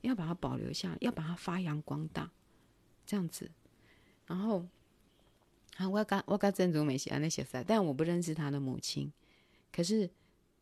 [0.00, 2.32] 要把它保留下来，要把它发扬光大，
[3.06, 3.48] 这样子。
[4.26, 4.66] 然后，
[5.76, 9.12] 啊，我刚我刚珍珠美写，啊那些菜，但我不认识他的母亲。
[9.72, 10.08] 可是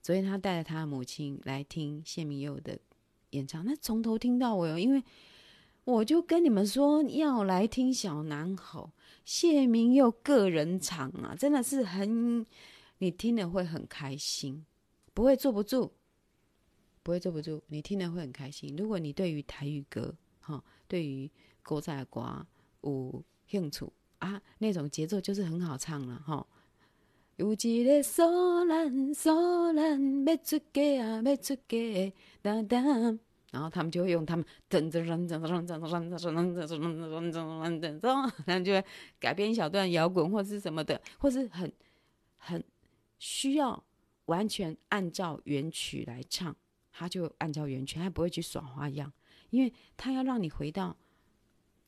[0.00, 2.78] 昨天他带着他的母亲来听谢明佑的
[3.30, 5.02] 演唱，那从头听到尾哦，因为
[5.84, 8.92] 我就跟你们说要来听小南吼。
[9.24, 12.44] 谢明佑个人场啊，真的是很，
[12.98, 14.64] 你听了会很开心，
[15.14, 15.92] 不会坐不住，
[17.02, 18.74] 不会坐不住，你听了会很开心。
[18.76, 21.30] 如果你对于台语歌，哈，对于
[21.62, 22.44] 古早歌
[22.80, 23.86] 有兴趣
[24.22, 26.46] 啊，那种节奏就是很好唱了，哈。
[27.36, 32.78] 有一个索兰索兰要出家啊，要出家，哒哒。
[33.50, 38.84] 然后他们就会用他们噔噔噔噔噔噔噔噔噔噔噔噔噔噔噔，然后就会
[39.18, 41.70] 改编一小段摇滚或是什么的，或是很
[42.36, 42.62] 很
[43.18, 43.84] 需要
[44.26, 46.54] 完全按照原曲来唱，
[46.92, 49.12] 他就按照原曲，他不会去耍花样，
[49.50, 50.96] 因为他要让你回到，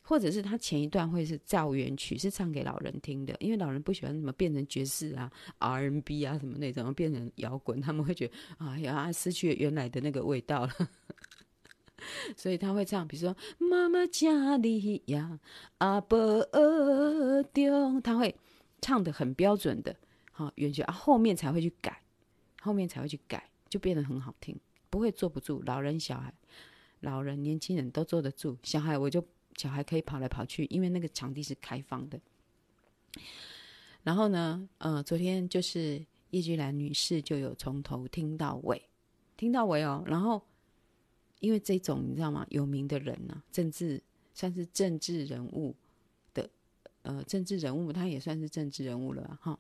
[0.07, 10.73] 或者是他前一段会是造原曲，是唱给老人听的，因为老人不喜欢什么变成爵士啊、R&B 啊什么那种，变成摇滚，他们会觉得哎呀，失去原来的那个味道了。
[12.37, 15.41] 所以他会唱，比如说“妈妈家里呀，
[15.79, 16.47] 阿伯
[17.55, 18.35] 丢”，他会
[18.83, 19.97] 唱的很标准的，
[20.31, 22.03] 好原曲啊，后面才会去改，
[22.61, 24.55] 后面才会去改，就变得很好听，
[24.91, 25.63] 不会坐不住。
[25.65, 26.31] 老人、小孩、
[27.01, 32.21] 老人、年轻人都坐得住，小孩我就小孩可以跑来跑去，因为那个场地是开放的。
[34.03, 38.89] 然后呢，呃，昨天就是叶菊兰女士就有从头听到尾，
[39.37, 40.43] 听到尾哦，然后。
[41.41, 42.47] 因为这种你知道吗？
[42.49, 45.77] 有名的人呢、啊，政治算是政治人物
[46.33, 46.49] 的，
[47.03, 49.59] 呃，政治人物他也算是政治人物了哈。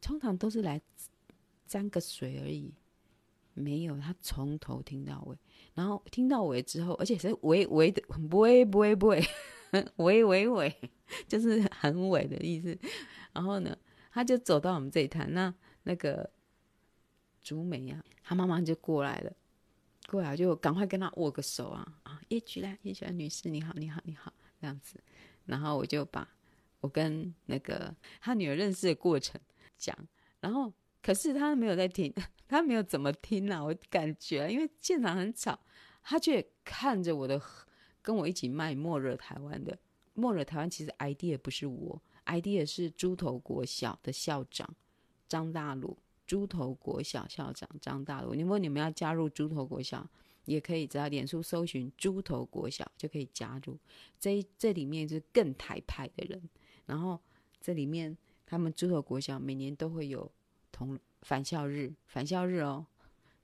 [0.00, 0.80] 通常都是来
[1.66, 2.72] 沾个水而已，
[3.52, 5.36] 没有他从头听到尾，
[5.76, 9.24] 然后听到尾之后，而且是尾尾的，不会不会不会，
[9.98, 10.90] 尾尾尾，
[11.28, 12.76] 就是很尾的意思。
[13.32, 13.78] 然后呢，
[14.10, 16.28] 他就走到我们这一摊，那那个
[17.44, 19.32] 竹梅呀、啊，他妈妈就过来了。
[20.08, 22.20] 过来就赶快跟他握个手啊啊！
[22.28, 25.02] 叶菊兰，叶菊兰女士，你好，你好，你好，这样子。
[25.46, 26.28] 然后我就把
[26.78, 29.40] 我跟那个他女儿认识的过程
[29.76, 29.96] 讲，
[30.38, 30.72] 然后
[31.06, 32.12] 可是他没有在听，
[32.48, 35.56] 他没有怎么听啊，我感觉因为现场很吵，
[36.02, 37.40] 他却看着我的，
[38.02, 39.72] 跟我一起卖《末日台湾》的
[40.14, 44.68] 《末日台湾》，其实 idea 不是我，idea 是猪头国小的校长
[45.28, 45.96] 张大鲁。
[46.26, 50.04] 猪头国小校长张大鲁，如果你们要加入猪头国小，
[50.44, 53.78] 也可以只要脸书搜寻猪头国小就可以加入。
[54.18, 56.42] 这这里面是更台派的人，
[56.84, 57.20] 然后
[57.60, 60.28] 这里面他们猪头国小每年都会有
[60.76, 62.84] 同返校日，返校日哦，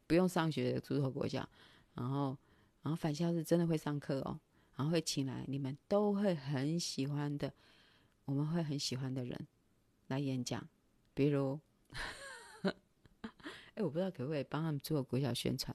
[0.06, 1.48] 不用上学的猪头国小，
[1.94, 2.36] 然后
[2.82, 4.38] 然后返校日真的会上课哦，
[4.76, 7.50] 然后会请来你们都会很喜欢的，
[8.26, 9.46] 我们会很喜欢的人
[10.08, 10.62] 来演讲，
[11.14, 11.58] 比如，
[12.60, 15.74] 哎，我不知道可不可以帮他们做国小宣传，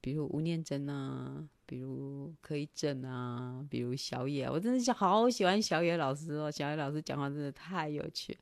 [0.00, 8.38] 比如吴念真啊，比如柯一正啊，比如小野，我真的是好喜欢小野老师哦，小野老师讲话真的太有趣。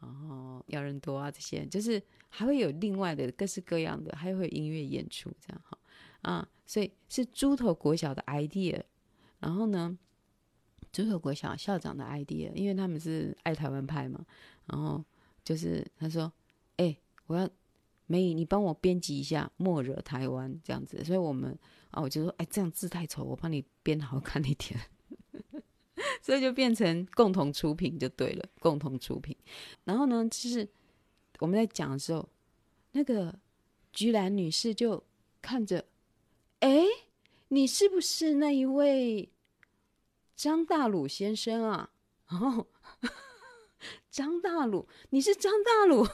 [0.00, 5.78] 然后要人多啊，这些就是还会有另外的各式各样的，还会有音乐演出这样哈
[6.22, 8.82] 啊，所以是猪头国小的 idea。
[9.40, 9.96] 然后呢，
[10.92, 14.24] 猪头国小校长的 idea，因为他们是爱台湾派嘛，
[14.66, 15.04] 然后
[15.44, 16.32] 就是他说
[16.78, 17.48] ：“哎，我要
[18.06, 21.56] 梅姨，你帮我编辑一下，莫惹台湾这样子。”所以我们
[21.90, 24.78] 啊，我就说：“哎，这样字太丑，我帮你编好看一点。”
[26.22, 29.36] 所以就变成共同出品就对了，共同出品。
[29.84, 30.68] 然后呢，就是
[31.38, 32.28] 我们在讲的时候，
[32.92, 33.38] 那个
[33.92, 35.04] 居兰女士就
[35.42, 35.84] 看着，
[36.60, 36.84] 哎，
[37.48, 39.30] 你是不是那一位
[40.36, 41.90] 张大鲁先生啊？
[42.28, 42.66] 哦，
[44.10, 46.06] 张大鲁，你是张大鲁？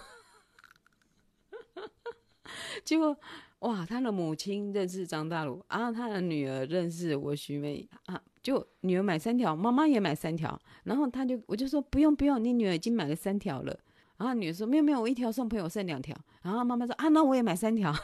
[2.84, 3.18] 结果
[3.60, 8.22] 哇，他的母亲认识张大鲁啊，他的女儿认识我许妹啊。
[8.44, 13.76] 就女儿买三条，妈妈也买三条，然后他就我就说不用不用，你女儿已经买了三条了。
[14.18, 16.14] 然后女儿说没有没有，我一条送朋友剩两条。
[16.42, 17.92] 然后妈妈说啊，那我也买三条。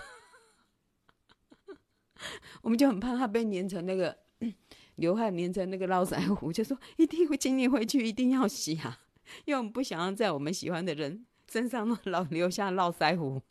[2.63, 4.17] 我们就很怕他被粘成那个
[4.97, 8.99] 流汗粘成那个络腮胡，就说一定会请你回去一定要洗啊，
[9.45, 13.43] 因为我们不想要在我们喜欢的人身上老 留下络腮胡，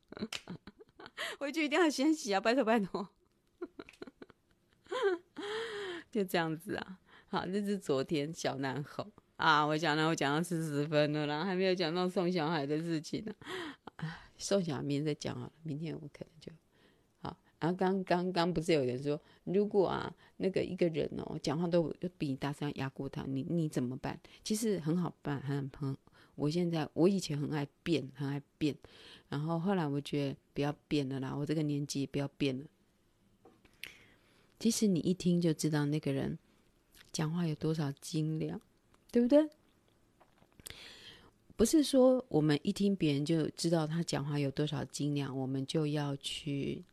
[1.40, 3.08] 回去一定要先洗啊，拜托拜托。
[6.12, 13.34] 就这样子啊，好，这是昨天小男猴啊，我讲了，我讲到四十分了，然后还没有讲到送小孩的事情呢，
[13.98, 16.52] 啊，送小孩明天再讲好了，明天我可能就
[17.22, 17.38] 好。
[17.60, 24.20] 然后刚刚刚不是有人说，如果啊那个一个人哦讲话都比你大声压过他，你你怎么办？
[24.44, 25.96] 其实很好办，很很。
[26.36, 28.74] 我现在我以前很爱变，很爱变，
[29.28, 32.64] 然后后来我觉得不要变了啦，我这个年纪不要变了。
[34.60, 36.38] 其实你一听就知道那个人
[37.14, 38.60] 讲话有多少斤两，
[39.12, 39.50] 对不对？
[41.56, 46.84] 不是说我们一听别人就知道他讲话有多少斤两，我们就要去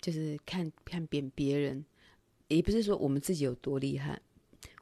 [0.00, 1.84] 就是看看扁别人，
[2.48, 4.20] 也不是说我们自己有多厉害，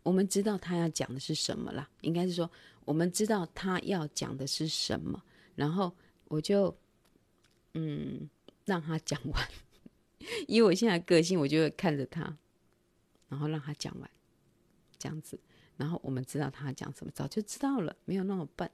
[0.03, 1.89] 我们知道他要讲的是什么啦。
[2.03, 2.51] 应该是说
[2.85, 5.23] 我们知道他要讲的是什么，
[5.55, 5.91] 然后
[6.29, 6.75] 我就
[7.75, 8.29] 嗯
[8.65, 9.49] 让他讲完。
[10.49, 12.37] 以我现在个性，我就会看着他，
[13.29, 14.11] 然后让他讲完，
[14.99, 15.39] 这样子，
[15.77, 18.71] 然后我们知道他讲什么，早就知道了，没有那么笨。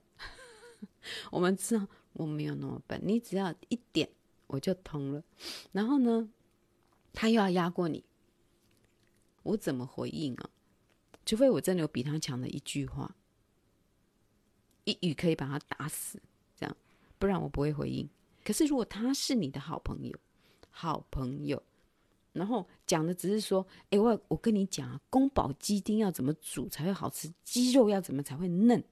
[1.30, 4.08] 我们知道我没有那么笨，你只要一点
[4.46, 5.22] 我就通了。
[5.72, 6.30] 然后呢，
[7.12, 8.04] 他又要压过你，
[9.42, 10.50] 我怎么回应啊？
[11.26, 13.14] 除非我真的有比他强的一句话，
[14.84, 16.20] 一语可以把他打死，
[16.56, 16.76] 这样，
[17.18, 18.08] 不然我不会回应。
[18.42, 20.18] 可是如果他是你的好朋友，
[20.70, 21.62] 好朋友，
[22.32, 28.82] 然后讲的只是说，哎，我我跟你讲啊，宫保鸡丁要怎么煮才会好吃，鸡肉要怎么才会嫩。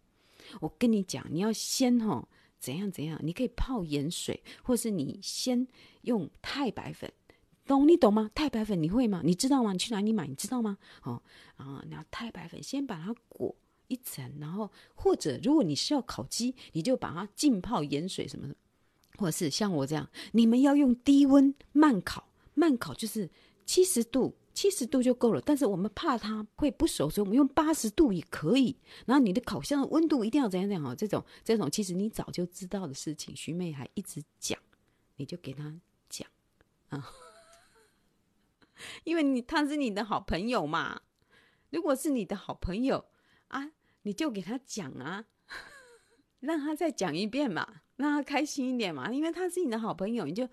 [0.60, 5.66] 我跟你讲，你要先哈、哦、怎样怎样，你可以泡盐水，或是你先
[6.02, 7.12] 用太白粉，
[7.66, 8.30] 懂你懂吗？
[8.34, 9.20] 太白粉你会吗？
[9.24, 9.72] 你知道吗？
[9.72, 10.26] 你去哪里买？
[10.26, 10.78] 你知道吗？
[11.02, 11.22] 哦
[11.56, 13.54] 啊，然后太白粉先把它裹
[13.88, 18.56] 一层，然后或者如果你是要烤鸡，你就把它浸泡盐水什么的。
[19.18, 23.28] 或者是像我这样，你们要用低温慢烤，慢烤就是
[23.66, 25.40] 七十度，七十度就够了。
[25.40, 28.76] 但是我们怕它会不熟，所以我们用八十度也可以。
[29.04, 34.59] 然后你的烤箱的温度一定要怎样怎样好，这种这种其实你早就知道的事情，徐妹还一直讲，
[35.16, 35.74] 你就给他
[36.09, 36.26] 讲
[36.88, 37.11] 啊，
[39.04, 41.02] 因为你他是你的好朋友嘛。
[41.70, 43.04] 如果是你的好朋友
[43.48, 45.26] 啊，你就给他讲啊，
[46.40, 47.83] 让他再讲一遍嘛。
[47.96, 50.48] 让他开心一点嘛，因为他是你的好朋友，你就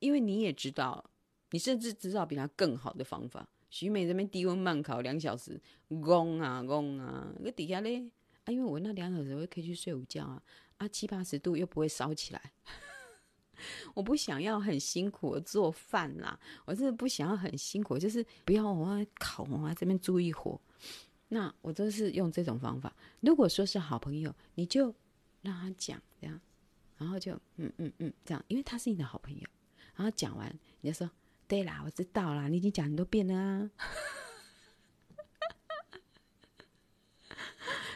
[0.00, 1.08] 因为你也知道，
[1.52, 3.48] 你甚至知道比他更好的方法。
[3.70, 8.10] 徐美这边低温慢烤两小时，嗡啊嗡啊，那底下嘞
[8.44, 10.42] 啊，因为我那两小时我可以去睡午觉啊，
[10.78, 12.52] 啊七八十度又不会烧起来。
[13.94, 20.60] 我不想要很辛苦的做饭啦，我是不想要很辛苦，就是不要我烤我这边注意火。
[21.28, 22.92] 那我都是用这种方法。
[23.20, 24.92] 如果说是好朋友，你就
[25.44, 26.40] 让他讲这样。
[26.96, 29.46] 然后就嗯嗯嗯这样，因为他是你的好朋友。
[29.94, 31.08] 然后讲完，你就说
[31.46, 33.70] ：“对啦，我知道啦，你已经讲很多遍了啊。”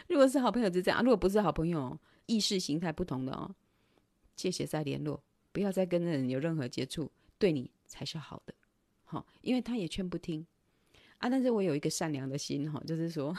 [0.07, 3.53] 如果是好朋友就这样，如果不是好朋友，意识形态不同的哦，
[4.35, 5.21] 谢谢再联络，
[5.51, 8.53] 不要再跟人有任何接触，对你才是好的。
[9.41, 10.45] 因为他也劝不听
[11.17, 11.29] 啊。
[11.29, 13.35] 但是我有一个善良的心，哈，就是说，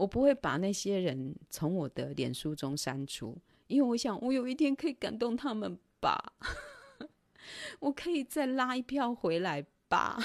[0.00, 3.36] 我不会把那些人从我的脸书中删除，
[3.66, 6.32] 因为我想，我有一天可以感动他们吧，
[7.80, 10.18] 我可以再拉一票回来吧，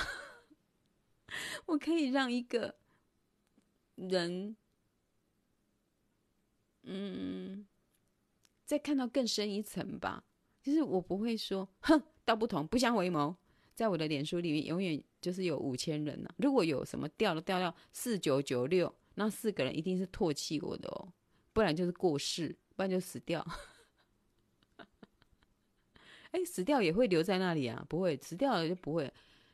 [1.67, 2.76] 我可以让一个
[3.95, 4.55] 人，
[6.84, 7.65] 嗯。
[8.63, 10.23] 再看到更深一层吧，
[10.63, 13.36] 就是我不会说，哼，道不同不相为谋。
[13.76, 21.11] 在我的脸书里面，永远就是有五千人呢、如果有什么掉了掉到四九九六，那四个人一定是唾弃我的哦，
[21.51, 23.45] 不然就是过世，不然就死掉。
[26.32, 27.86] 哎，死掉也会留在那里啊？
[27.89, 29.11] 不会，死掉了就不会，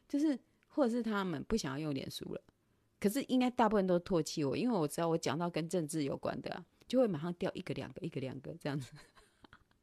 [0.08, 0.38] 就是
[0.68, 2.44] 或者是他们不想要用脸书了。
[3.00, 6.66] 可是应该大部分都唾弃我，因为我知道我讲到跟政治有关的啊。
[6.88, 8.92] 就会马上掉一个两个一个两个这样子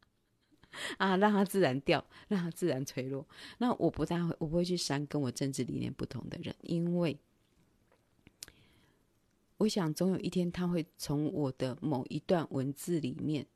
[0.98, 3.26] 啊，让它自然掉，让它自然垂落。
[3.56, 7.18] 那我不太会，我不会去删跟我政治理念不同的人，因为
[9.58, 13.46] 我想总有一天他会从我的某一段文字里面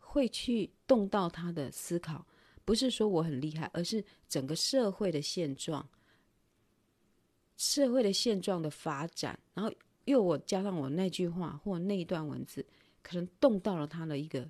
[0.00, 2.24] 会去动到他的思考，
[2.64, 5.88] 不是说我很厉害，而是整个社会的现状，
[7.56, 9.72] 社会的现状的发展，然后
[10.04, 12.64] 又我加上我那句话或那一段文字。
[13.08, 14.44] 可能动到了他的一个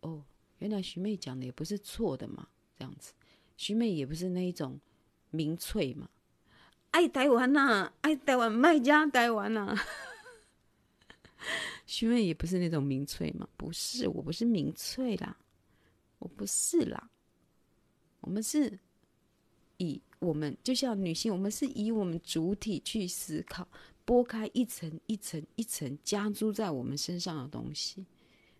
[0.00, 0.24] 哦，
[0.58, 2.48] 原来徐妹讲的也不是错的嘛，
[2.78, 3.12] 这样子，
[3.58, 4.80] 徐妹也不是那一种
[5.28, 6.08] 民粹嘛，
[6.92, 9.84] 爱台湾呐、啊，爱台湾卖家台湾呐、啊，
[11.86, 15.36] 徐妹也不是那种民粹嘛，不是，我不是民粹啦，
[16.18, 17.10] 我不是啦，
[18.20, 18.78] 我们是
[19.76, 23.68] 以我们就像女性，我们是以我们主体去思考。
[24.06, 28.04] 剥开一层一层一层加诸在我们身上的东西，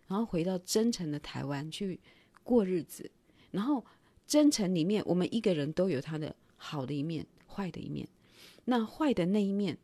[0.07, 1.99] 然后回到真诚的台湾去
[2.43, 3.11] 过日子。
[3.51, 3.85] 然后
[4.25, 8.07] 真诚里面，我们一个人都有他的好的一面、坏的一面。
[8.63, 9.77] 那坏的那一面，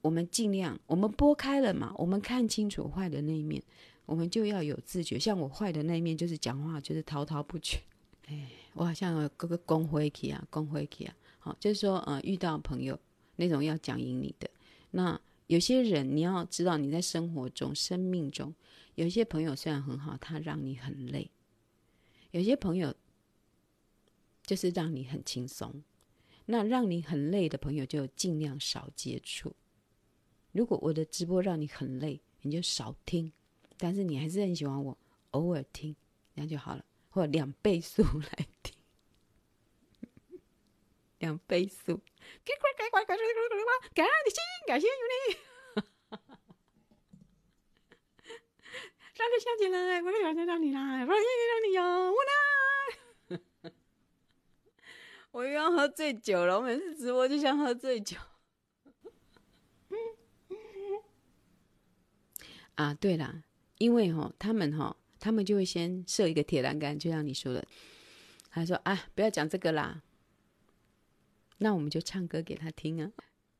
[0.00, 3.62] 我们尽量我们拨开了嘛，我们看清楚坏的那一面，
[4.06, 5.18] 我们就要有自觉。
[5.18, 7.78] 像我坏的那一面，就是讲话就是滔滔不绝。
[8.26, 11.14] 哎，我好像有各个公会去啊，公会去啊。
[11.38, 12.98] 好，就是说，呃，遇到朋友
[13.36, 14.48] 那种要讲赢你的。
[14.90, 18.54] 那有些人，你要知道，你在生活中、生命中，
[18.94, 21.30] 有一些朋友虽然很好，他让你很累；
[22.30, 22.94] 有些朋友
[24.44, 25.82] 就是让你很轻松。
[26.46, 29.54] 那让你很累的朋友，就尽量少接触。
[30.58, 33.30] 如果我的直播让你很累，你就少听；
[33.76, 34.98] 但是你还是很喜欢我，
[35.30, 35.94] 偶尔听，
[36.34, 38.74] 那就好了，或两倍速来听。
[41.20, 42.00] 两倍速，
[43.94, 45.38] 感恩的心，感谢有你。
[49.14, 52.32] 让你想起来，我想让你来，我想让你有我来。
[55.30, 58.16] 我又要喝醉酒了，我每次直播就像喝醉酒。
[62.78, 63.42] 啊，对啦，
[63.78, 67.66] 因为哈，他们哈，他们就会先设一个铁栏杆，就像你说的，
[68.50, 70.00] 他说啊，不要讲这个啦。
[71.58, 73.10] 那我们就唱歌给他听啊，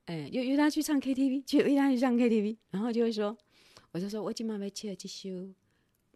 [0.05, 3.37] 哎，又约他去唱 KTV，去约他去唱 KTV，然后就会说，
[3.91, 5.53] 我就说我今晚要唱这首，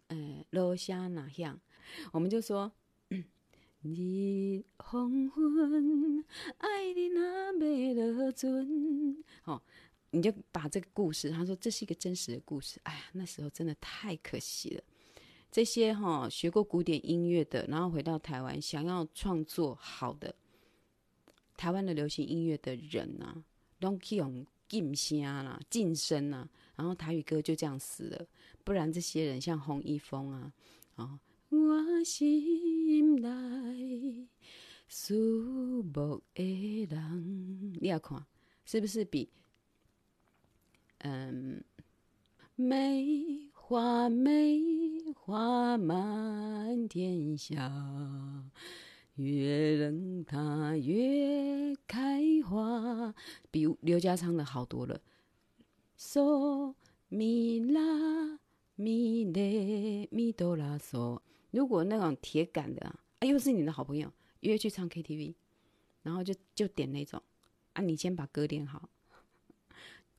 [0.07, 1.59] 呃，落下哪样？
[2.13, 2.71] 我们就说，
[3.81, 6.23] 日黄昏，
[6.59, 9.61] 爱你那美的尊，哦，
[10.13, 14.83] 你就把这个故事，他说这是一个真实的故事，哎呀，那时候真的太可惜了，
[15.51, 20.33] 这些哈、学过古典音乐的，然后回到台湾想要创作好的。
[21.57, 23.43] 台湾的流行音乐的人呐、啊，
[23.79, 28.27] 都去用噤声啦、噤声呐，然后台语歌就这样死了。
[28.63, 30.53] 不然这些人像洪一峰啊，
[30.95, 34.27] 啊，我心内
[34.87, 38.25] 思慕的人，你要看
[38.65, 39.29] 是不是比
[41.03, 41.63] 嗯，
[42.55, 44.61] 梅花梅
[45.15, 48.49] 花满天下。
[49.15, 53.13] 越等它越开花，
[53.51, 55.01] 比刘家昌的好多了。
[55.99, 56.73] 嗦
[57.09, 58.39] 咪拉
[58.75, 61.19] 咪嘞咪哆啦嗦。
[61.51, 65.35] 如果那种铁杆的啊，啊，又是你的好朋友，约去唱 KTV，
[66.01, 67.21] 然后就就点那种
[67.73, 68.89] 啊，你先把歌练好。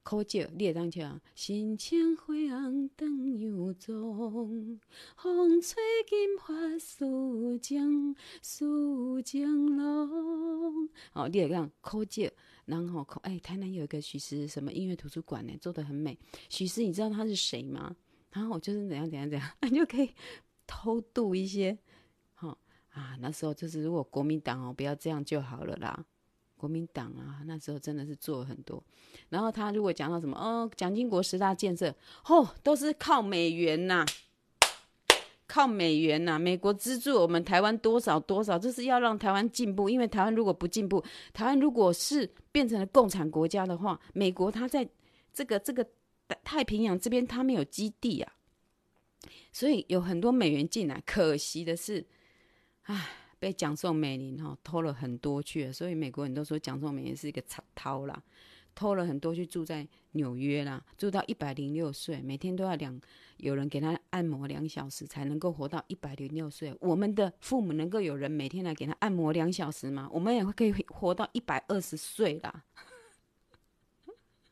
[0.05, 2.27] 考究你会当唱，新青花
[2.61, 4.79] 红灯又总，
[5.17, 10.91] 风吹金花素净素净浓。
[11.15, 12.31] 哦，你会讲考究，
[12.67, 16.19] 然后考哎，台南有一个许师什么音乐图书馆呢，做得很美。
[16.51, 17.97] 许师，你知道他是谁吗？
[18.31, 20.11] 然后我就是怎样怎样怎样，你就可以
[20.67, 21.79] 偷渡一些。
[22.35, 22.59] 好、哦，
[22.91, 26.05] 啊，那时候就是如果国民党哦不要这样就好了啦。
[26.57, 28.83] 国民党啊，那时候真的是做了很多。
[29.29, 31.95] 然后他如果讲到什么哦，蒋经国十大建设，
[32.27, 34.05] 哦，都是靠美元呐、
[35.47, 39.91] 靠美元呐、美国资助我们台湾多少多少，就是要让台湾进步。
[39.91, 44.89] 因为台湾如果不进步，台湾如果是变成了共产国家的话，美国他在
[45.33, 45.87] 这个这个
[46.43, 48.33] 太平洋这边他没有基地啊，
[49.53, 51.03] 所以有很多美元进来。
[51.05, 52.07] 可惜的是，
[52.83, 53.21] 唉。
[53.45, 58.22] 被蒋宋美龄哈偷了很多去，所以美国人都说蒋宋美龄是一个贼偷啦，
[58.74, 62.99] 偷了很多去住在纽约啦，住到一百零六岁，每天都要两
[63.36, 66.74] 有人给他按摩两小时才能够活到一百零六岁。
[66.80, 70.09] 我们的父母能够有人每天来给他按摩两小时吗？
[70.11, 72.64] 我们也会可以活到一百二十岁啦。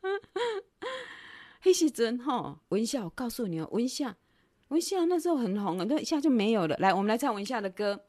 [1.63, 4.15] 黑西真哈文夏，我告诉你哦，文夏
[4.69, 6.77] 文夏那时候很红啊，那一下就没有了。
[6.77, 8.05] 来，我们来唱文夏的歌。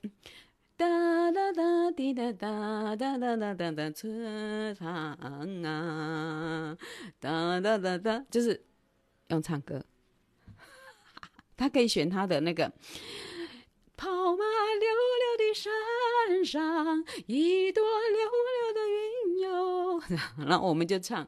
[0.76, 5.14] 哒哒哒滴哒哒哒哒哒哒哒池塘
[5.64, 6.76] 啊，
[7.20, 8.66] 哒哒哒哒，就是
[9.28, 9.86] 用唱歌，
[11.56, 12.72] 他可以选他的那个
[13.96, 14.44] 跑马
[14.80, 14.90] 溜
[15.22, 15.72] 溜的山
[16.44, 19.03] 上，一朵溜溜的云
[20.38, 21.28] 然后我们就唱。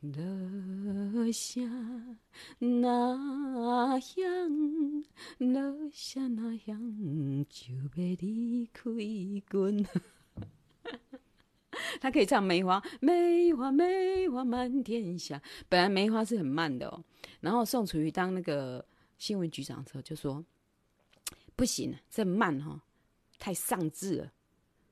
[0.00, 1.60] 落下
[2.58, 5.04] 那样，
[5.38, 8.90] 落下那样，就要离开
[9.50, 9.84] 阮。
[12.00, 15.40] 他可以唱梅花，梅花梅花满天下。
[15.68, 17.04] 本来梅花是很慢的哦，
[17.40, 18.84] 然后宋楚瑜当那个
[19.18, 20.44] 新闻局长的时候就说
[21.56, 22.80] ：“不行，这慢哈、
[23.38, 24.32] 太丧志了。”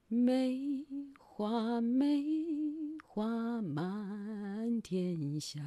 [0.09, 0.85] 梅
[1.39, 2.25] 花梅。
[3.07, 5.61] 花满天下。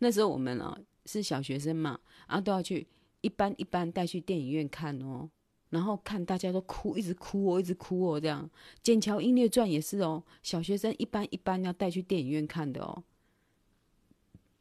[0.00, 2.86] 那时候我们啊是小学生嘛，啊都要去
[3.22, 5.30] 一班一班带去电影院看哦，
[5.70, 8.46] 然后看大家都哭，一直哭哦，一直哭哦，这样。
[8.82, 13.02] 《剑桥英烈传》也是哦，小学生一班一班要带去电影院看的哦，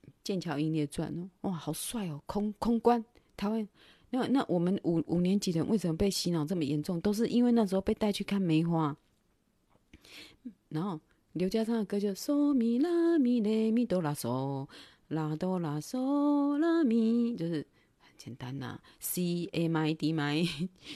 [0.23, 3.03] 《剑桥英烈传》哦，哇，好帅哦，空空关
[3.35, 3.67] 台湾。
[4.11, 7.01] 那那我们五五年级的为什么被洗脑这么严重？
[7.01, 8.95] 都是因为那时候被带去看梅花，
[10.69, 10.99] 然后。
[11.33, 14.67] 刘家昌的歌就嗦咪拉咪来咪哆拉嗦
[15.07, 17.65] 拉哆拉嗦拉咪，就是
[18.01, 20.45] 很简单呐，C A M I D M I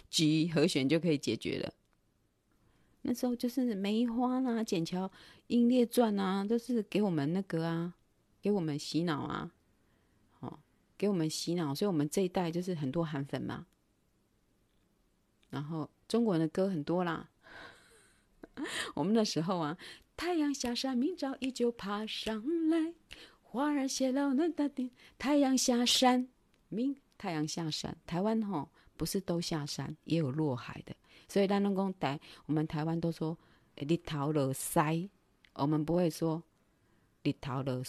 [0.09, 1.73] G 和弦就可以解决了。
[3.03, 5.09] 那时候就是梅花啦，《剑桥
[5.47, 7.93] 英烈传》啊，都是给我们那个啊，
[8.41, 9.53] 给我们洗脑啊，
[10.41, 10.59] 哦，
[10.97, 13.67] 给我们洗脑，所以我们这一代就是很多韩粉嘛。
[15.49, 17.29] 然后中国人的歌很多啦，
[18.95, 19.77] 我们那时候啊。
[20.17, 22.93] 太阳下山，明朝依旧爬上来。
[23.41, 24.93] 花儿谢了那大地。
[25.17, 26.29] 太阳下山，
[26.69, 27.97] 明太阳下山。
[28.07, 30.95] 台湾吼不是都下山，也有落海的。
[31.27, 33.37] 所以咱拢讲台，我们台湾都说
[33.75, 35.09] 日头落西，
[35.53, 36.41] 我们不会说
[37.23, 37.83] 日头落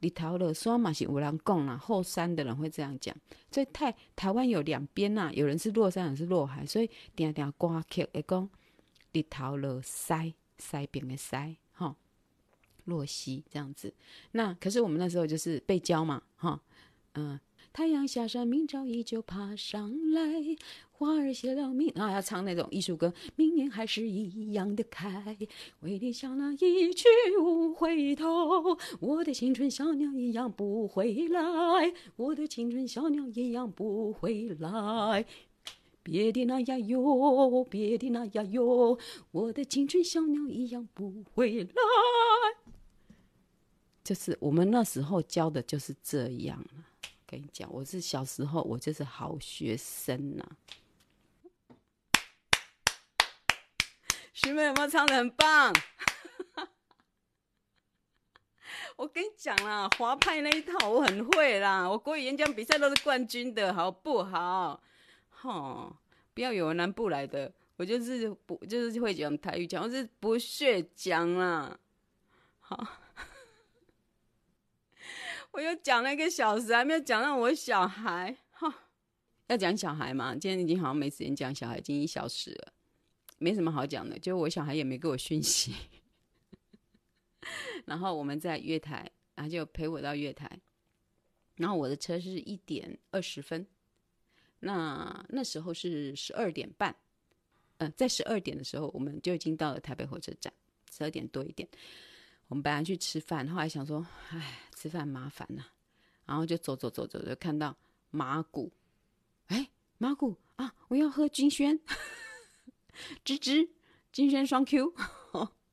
[0.00, 3.14] 日头落山嘛，是有人讲啦，后山的人会这样讲。
[3.52, 6.66] 所以台台湾有两边呐，有人是落山，有人是落海。
[6.66, 8.50] 所以定定歌曲会讲
[9.14, 10.34] 日头落西。
[10.56, 11.34] 西边的西，
[11.72, 11.96] 哈，
[12.84, 13.92] 落西这样子。
[14.30, 16.62] 那可是我们那时候就是被教嘛，哈，
[17.14, 17.38] 嗯，
[17.72, 20.22] 太阳下山，明朝依旧爬上来，
[20.92, 25.36] 花儿谢了明啊，要唱那种艺术歌，明年还是一样的开，
[25.80, 27.08] 为你想那一去
[27.40, 35.26] 无回头，我的青春小鸟一样不回来，我的青春小鸟一样不回来。
[36.04, 38.96] 别的那呀哟，别的那呀哟，
[39.32, 41.72] 我的青春小鸟一样不回来。
[44.04, 46.62] 就是我们那时候教的就是这样。
[47.26, 50.56] 跟你讲，我是小时候我就是好学生呐、啊。
[54.34, 55.72] 徐妹有没有唱的很棒？
[58.96, 64.82] 我跟你讲啦，华派那一套我很会啦，我国语演讲比赛都是冠军的，好不好？
[65.44, 65.94] 哦，
[66.32, 71.78] 不要有南部来的，我就是不就是会讲台语讲，我是不屑讲啦。
[72.60, 72.86] 好，
[75.52, 78.34] 我又讲了一个小时，还没有讲到我小孩。
[78.52, 78.74] 哈，
[79.48, 80.34] 要讲小孩嘛？
[80.34, 82.72] 今天已经好像没时间讲小孩，已经一小时了，
[83.36, 84.18] 没什么好讲的。
[84.18, 85.74] 就我小孩也没给我讯息，
[87.84, 90.58] 然后我们在月台，然后就陪我到月台，
[91.56, 93.66] 然后我的车是一点二十分。
[94.64, 96.90] 那那时候是十二点半，
[97.78, 100.52] 嗯、呃，在十二点的时候，我们就已经到了台北火车站。
[100.90, 101.68] 十二点多一点，
[102.46, 105.64] 我们本来去吃饭，后来想说，哎，吃饭麻烦呐，
[106.24, 107.76] 然后就走走走走，就看到
[108.10, 108.72] 麻古，
[109.48, 111.80] 哎，麻古啊，我要喝金萱，
[113.24, 113.68] 芝芝
[114.12, 114.94] 金萱双 Q。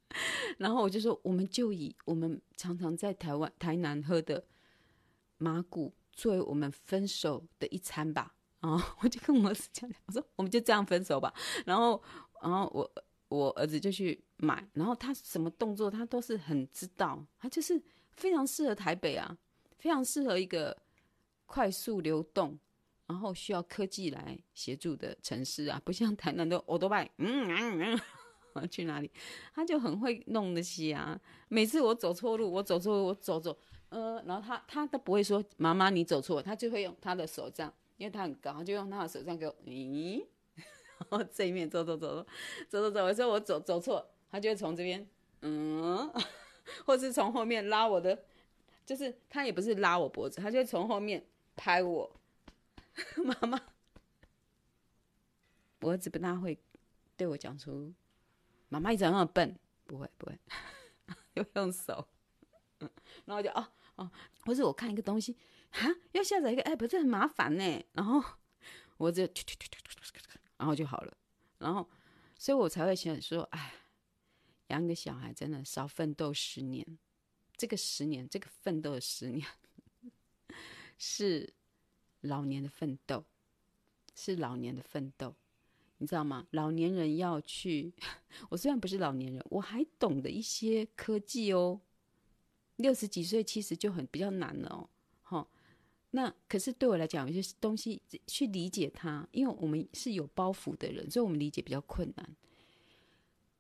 [0.57, 4.43] 然后我就说，我们就以我们常常在台湾台南喝的
[5.37, 8.33] 麻古作为我们分手的一餐吧。
[8.61, 11.33] 然后我就跟我儿子讲，我说我们就这样分手吧。
[11.65, 12.01] 然后，
[12.41, 12.91] 然后我
[13.27, 17.81] 我儿子就去买，然后他什么动作他都是很知道，他就是
[18.11, 19.37] 非常适合台北啊，
[19.77, 20.77] 非常适合一个
[21.45, 22.57] 快速流动，
[23.07, 27.99] 然后需要科技来协助的城市啊，不像台南的欧多拜，嗯嗯嗯。
[28.69, 29.09] 去哪里？
[29.55, 31.17] 他就很会弄那些啊。
[31.47, 33.57] 每次我走错路，我走错路，我走走，
[33.87, 40.25] 呃，然后他他都不会说妈妈你走错，他就会用他的手这样，因为他很高，就用他的手这样给我，咦，
[40.97, 42.25] 然后这一面走走走走
[42.67, 45.07] 走走走，我说我走走错，他就会从这边，
[45.41, 46.11] 嗯，
[46.83, 48.25] 或是从后面拉我的，
[48.87, 51.23] 就是他也不是拉我脖子，他就会从后面
[51.55, 52.19] 拍我，
[53.23, 53.61] 妈妈，
[55.81, 56.57] 我儿子不大会
[57.15, 57.93] 对我讲出。
[58.69, 60.39] 妈妈一直那么笨，不会不会，
[61.35, 62.07] 又用手，
[63.25, 64.11] 然后就哦哦，
[64.43, 65.37] 或是我看一个东西，
[65.71, 67.83] 哈，要下载一个 app，这很麻烦呢。
[67.93, 68.23] 然后
[68.97, 69.23] 我就，
[70.57, 71.17] 然后就好了。
[71.57, 71.87] 然后，
[72.37, 73.73] 所以我才会想说，哎，
[74.67, 76.85] 养个小孩真的少奋斗十年，
[77.55, 79.45] 这个十年，这个奋斗的十年，
[80.97, 81.53] 是
[82.21, 83.25] 老年的奋斗，
[84.15, 85.35] 是老年的奋斗。
[85.97, 86.47] 你知道吗？
[86.49, 87.93] 老年人要去，
[88.49, 91.79] 我虽然不是老年人，我还懂得一些科技哦。
[92.77, 94.89] 六十几岁其实就很比较难了哦。
[96.11, 102.35] 那可是对我来讲，有些东西去理解它，因为我们是有包袱的人，所以我们理解比较困难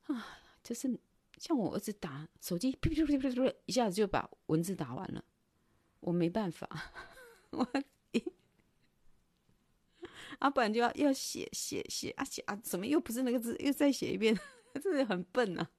[0.03, 0.37] 啊。
[0.63, 0.99] 就是
[1.37, 5.23] 像我儿子打手机，噗噗噗噗噗，一下子就把文字打完了，
[6.01, 6.69] 我没办法，
[7.51, 7.67] 我。
[10.39, 14.35] 啊，不然就要要写写写啊写啊，怎么又不是那个字，又再写一遍，
[14.81, 15.69] 真的很笨啊。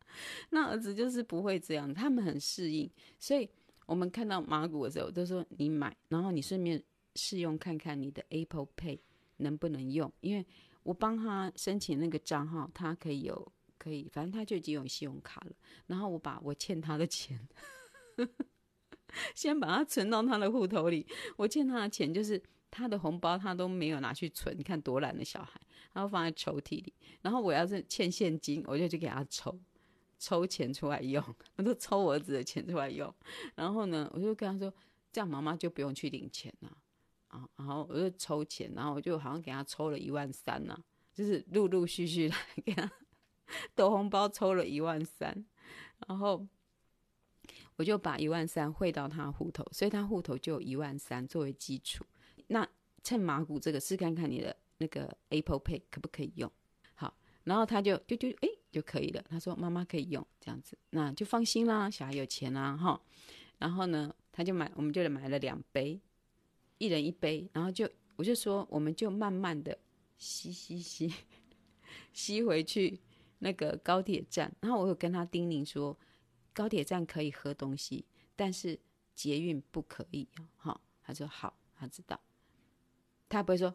[0.51, 2.89] 那儿子就是不会这样，他们很适应。
[3.19, 3.51] 所以
[3.87, 6.83] 我们看到马古的时候，都说你买，然后你顺便
[7.17, 8.99] 试用看看你的 Apple Pay
[9.39, 10.47] 能不能用，因为
[10.83, 15.53] 我帮他申请那个账号，他可以有可以，反正他就已经有信用卡了。
[15.87, 17.49] 然后我把我欠他的钱，
[19.35, 21.07] 先把它存到他的户头里。
[21.37, 22.43] 我欠他的钱就是。
[22.75, 25.61] 他的红包他都没有拿去存，你看多懒的小孩，
[25.93, 26.91] 然后放在抽屉里。
[27.21, 29.61] 然后我要是欠现金，我就去给他抽，
[30.23, 31.21] 抽钱出来用，
[31.57, 33.13] 我就抽我儿子的钱出来用。
[33.57, 34.73] 然后呢，我就跟他说，
[35.11, 36.71] 这样妈妈就不用去领钱了
[37.27, 37.49] 啊。
[37.57, 40.79] 然后我就抽钱，然后我就好像给他抽了一万三呐，
[41.13, 42.89] 就是陆陆续续来给他
[43.75, 45.45] 抖红包，抽了一万三，
[46.07, 46.47] 然后
[47.75, 52.07] 我就把一万三汇到他户头，所以他户头就有一万三作为基础。
[52.47, 52.69] 那
[53.03, 56.49] 趁麻古这个试看看你的那个 Apple Pay 可不可以用？
[56.95, 57.13] 好，
[57.43, 59.23] 然后他就就就哎就可以了。
[59.29, 63.01] 他说妈妈可以用这样子，那就放心啦，小孩有钱啦哈。
[63.59, 66.01] 然后呢，他就买，我们就买了两杯，
[66.79, 67.49] 一人一杯。
[67.53, 69.79] 然后就我就说，我们就慢慢的
[70.17, 71.15] 吸吸吸
[72.13, 72.99] 吸回去
[73.39, 74.53] 那个高铁站。
[74.61, 75.97] 然后我有跟他叮咛说，
[76.53, 78.05] 高铁站可以喝东西，
[78.35, 78.79] 但是
[79.15, 80.27] 捷运不可以。
[80.57, 82.19] 哈，他说好，他知道。
[83.29, 83.75] 他不会说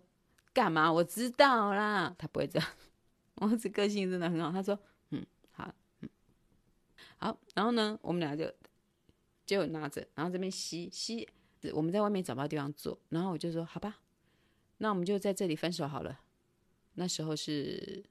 [0.53, 2.13] 干嘛，我知道啦。
[2.17, 2.67] 他不会这样，
[3.38, 4.51] 我儿子个性真的很好。
[4.51, 4.77] 他说
[5.09, 6.09] ：“嗯，好，嗯，
[7.17, 8.53] 好。”然后呢，我们俩就
[9.45, 11.27] 就拿着，然后这边吸吸。
[11.73, 13.99] 我们在外面找不到地方坐，然后我就说：“好吧，
[14.77, 16.21] 那我们就在这里分手好了。”
[16.95, 18.05] 那时候是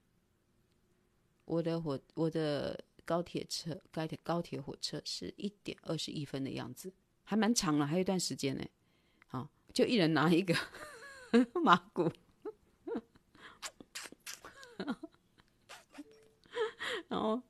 [1.45, 8.63] 我的火，我的高铁车，高铁高铁火车是一点二十一分的样子，还蛮长了，还有一段时间呢。
[9.27, 10.55] 好，就一人拿一个。
[11.61, 12.09] 麻古，
[17.07, 17.41] 然后，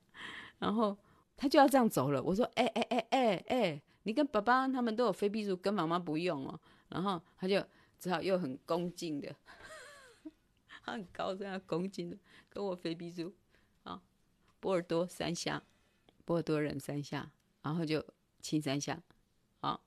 [0.58, 0.96] 然后
[1.36, 2.22] 他就要这样走了。
[2.22, 7.64] 我说：“哎哎哎哎哎，你跟爸爸他们都有飞币珠，跟妈妈不用哦。”然后他就
[7.98, 9.34] 只好又很恭敬的，
[10.84, 12.16] 他很高这样恭敬的
[12.48, 13.34] 跟我飞币珠
[13.82, 14.00] 啊，
[14.60, 15.62] 波尔多三下，
[16.24, 17.30] 波尔多人三下，
[17.62, 18.04] 然后就
[18.40, 19.02] 亲三下，
[19.60, 19.80] 啊，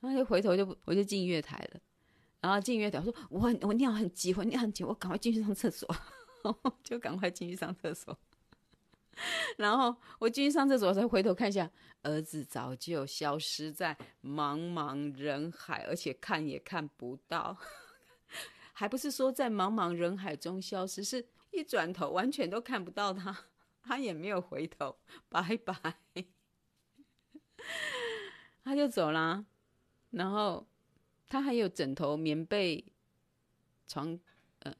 [0.00, 1.80] 然后就回头就我就进月台了。
[2.40, 5.88] 然后进月台，我说我我尿很急，我尿很急，我赶快进去上厕所，
[6.84, 8.16] 就赶快进去上厕所。
[9.58, 11.70] 然后我进去上厕所，才回头看一下，
[12.02, 17.56] 儿子早就消失在茫茫人海，而且看也看不到，
[18.72, 23.46] 还不是说在茫茫人海中消失，是一转头完全都看不到他，
[23.82, 24.98] 他也没有回头，
[25.28, 25.94] 拜拜，
[28.62, 29.46] 他就走了，
[30.10, 30.66] 然后。
[31.30, 32.82] 他还有枕头、棉被、
[33.86, 34.18] 床，
[34.60, 34.74] 呃，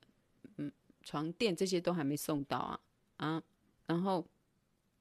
[0.56, 0.72] 嗯，
[1.02, 2.80] 床垫这些都还没送到啊
[3.18, 3.42] 啊！
[3.88, 4.24] 然后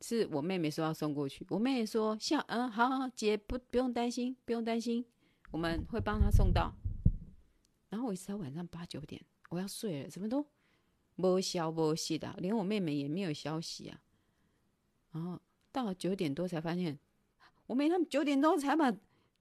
[0.02, 5.06] 是我妹妹说要送过去，我妹妹说像嗯，好好好，姐不不用担心，不用担心，
[5.52, 6.74] 我们会帮她送到。
[7.90, 10.46] 然后我一直到晚上八九点，我要睡了，怎么都
[11.16, 14.02] 没消没息的，连我妹妹也没有消息啊。
[15.12, 15.40] 然后
[15.72, 16.98] 到了九点多才发现，
[17.66, 18.94] 我妹他们九点多才把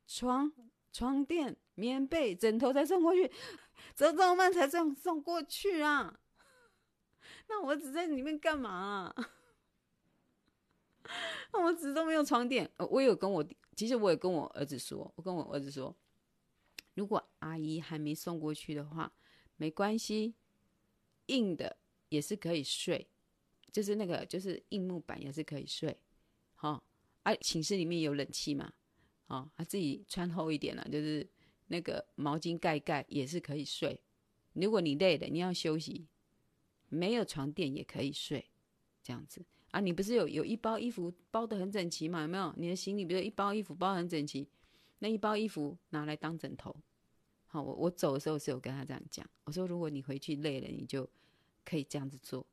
[0.06, 0.52] 床、
[0.92, 3.30] 床垫、棉被、枕头才送过去，
[3.94, 6.18] 怎么这么慢才这样送过去啊？
[7.48, 9.30] 那我只在里面干嘛啊？
[11.52, 13.46] 那我只都没有床垫，我有跟我，
[13.76, 15.96] 其实我也跟我儿子说，我跟我儿子说。
[16.94, 19.12] 如果阿姨还没送过去的话，
[19.56, 20.34] 没关系，
[21.26, 21.76] 硬的
[22.08, 23.06] 也是可以睡，
[23.70, 25.96] 就是那个就是硬木板也是可以睡，
[26.54, 26.82] 好、哦，
[27.22, 28.72] 啊，寝室里面有冷气嘛，
[29.26, 31.28] 哦，他、自己穿厚一点了，就是
[31.66, 34.00] 那个毛巾盖盖也是可以睡。
[34.54, 36.06] 如果你累了，你要休息，
[36.88, 38.48] 没有床垫也可以睡，
[39.02, 42.22] 这样子啊，你不是有有一包衣服包得很整齐吗？
[42.22, 42.52] 有没有？
[42.56, 44.48] 你的行李不是一包衣服包得很整齐？
[45.00, 46.74] 那一包衣服拿来当枕头，
[47.46, 51.06] 好，我我走的时候是有跟他这样讲，我说如果你回去累了，你就
[51.64, 52.46] 可以这样子做。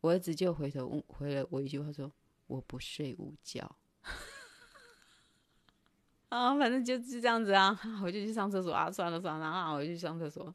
[0.00, 2.10] 我儿子就回头问回了我一句话说
[2.48, 3.76] ：“我不睡午觉。
[6.30, 10.52] ”啊，反正就是这样子啊，我就去上厕所啊，算了算了，然后我就去上厕所，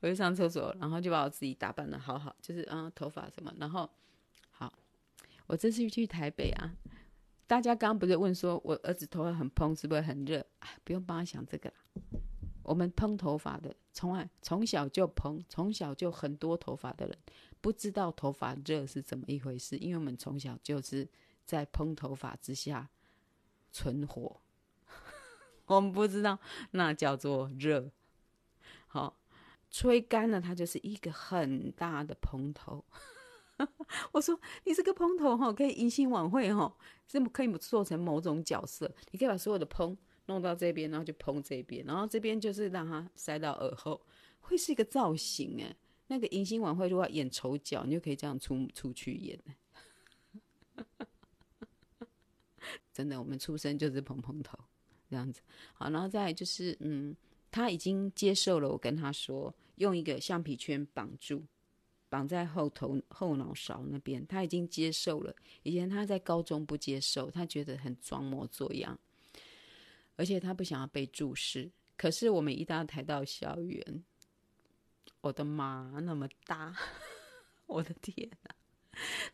[0.00, 3.88] 我就上厕所，然后就把我自己打扮得好好，就是啊头发什么，然后
[4.50, 4.72] 好，
[5.46, 6.74] 我这次去台北啊。
[7.46, 10.44] 大家刚刚不是问说，我儿子头发很蓬，是不是很热？
[10.58, 11.76] 哎，不用帮他想这个啦。
[12.62, 17.18] 我们蓬头发的，从来从小就蓬，从小就很多头发的人，
[17.62, 19.78] 不知道头发热是怎么一回事。
[19.78, 21.08] 因为我们从小就是
[21.46, 22.90] 在蓬头发之下
[23.72, 24.38] 存活，
[25.64, 26.38] 我们不知道
[26.72, 27.90] 那叫做热。
[28.86, 29.16] 好，
[29.70, 32.84] 吹干了，它就是一个很大的蓬头。
[34.12, 36.72] 我说你这个蓬头哈，可以迎新晚会哈，
[37.06, 38.92] 这么可以做成某种角色。
[39.10, 39.96] 你可以把所有的蓬
[40.26, 44.00] 弄到这边，然后就蓬这边，然后这边就是让它塞到耳后，
[44.40, 45.74] 会是一个造型哎。
[46.06, 49.38] 那个迎新晚会如果演丑角，你就可以这样出出去演。
[52.92, 54.56] 真的，我们出生就是蓬蓬头
[55.10, 55.42] 这样子。
[55.74, 57.14] 好，然后再就是嗯，
[57.50, 61.44] 他已经接受了我跟他说，用一个橡皮圈绑住。
[62.10, 65.36] 绑在后头后脑勺那边，他已经接受了。
[65.62, 68.98] 以前他在高中不接受，他觉得很装模作样，
[70.16, 71.70] 而且他不想要被注视。
[71.98, 74.02] 可是我们一到台到校园，
[75.20, 76.74] 我的妈，那么大，
[77.66, 78.54] 我的天哪！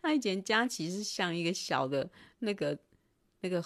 [0.02, 2.10] 他以前家其实像一个小的
[2.40, 2.76] 那个
[3.42, 3.64] 那个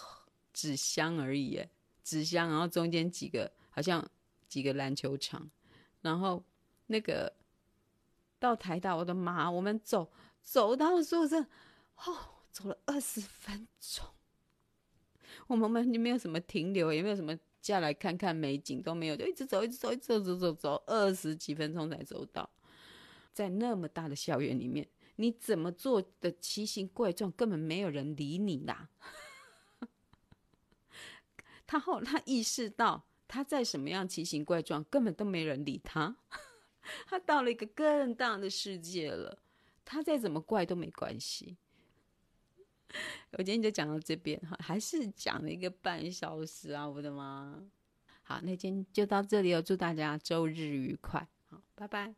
[0.52, 1.58] 纸箱而已，
[2.04, 4.06] 纸箱，然后中间几个好像
[4.48, 5.50] 几个篮球场，
[6.00, 6.42] 然后
[6.86, 7.32] 那个。
[8.40, 9.50] 到台大，我的妈！
[9.50, 11.40] 我们走走到宿舍，
[11.96, 14.06] 哦，走了二十分钟。
[15.48, 22.48] 我们完全没有什么停留，也没有什么下来看看美景，都没有，就一直走，一直走，一直走，走走走，二十几分钟才走到。
[23.32, 28.88] 在那么大的校园里面，你怎么做的奇形怪状，根本没有人理你啦。
[31.66, 36.16] 他后他意识到，他再什么样奇形怪状，根本都没人理他。
[37.06, 39.38] 他到了一个更大的世界了，
[39.84, 41.56] 他再怎么怪都没关系。
[43.32, 47.62] 我今天就讲到这边哈，还是讲了一个半小时啊，我的妈！
[48.22, 52.14] 好，那今天就到这里哦，祝大家周日愉快，好，拜拜。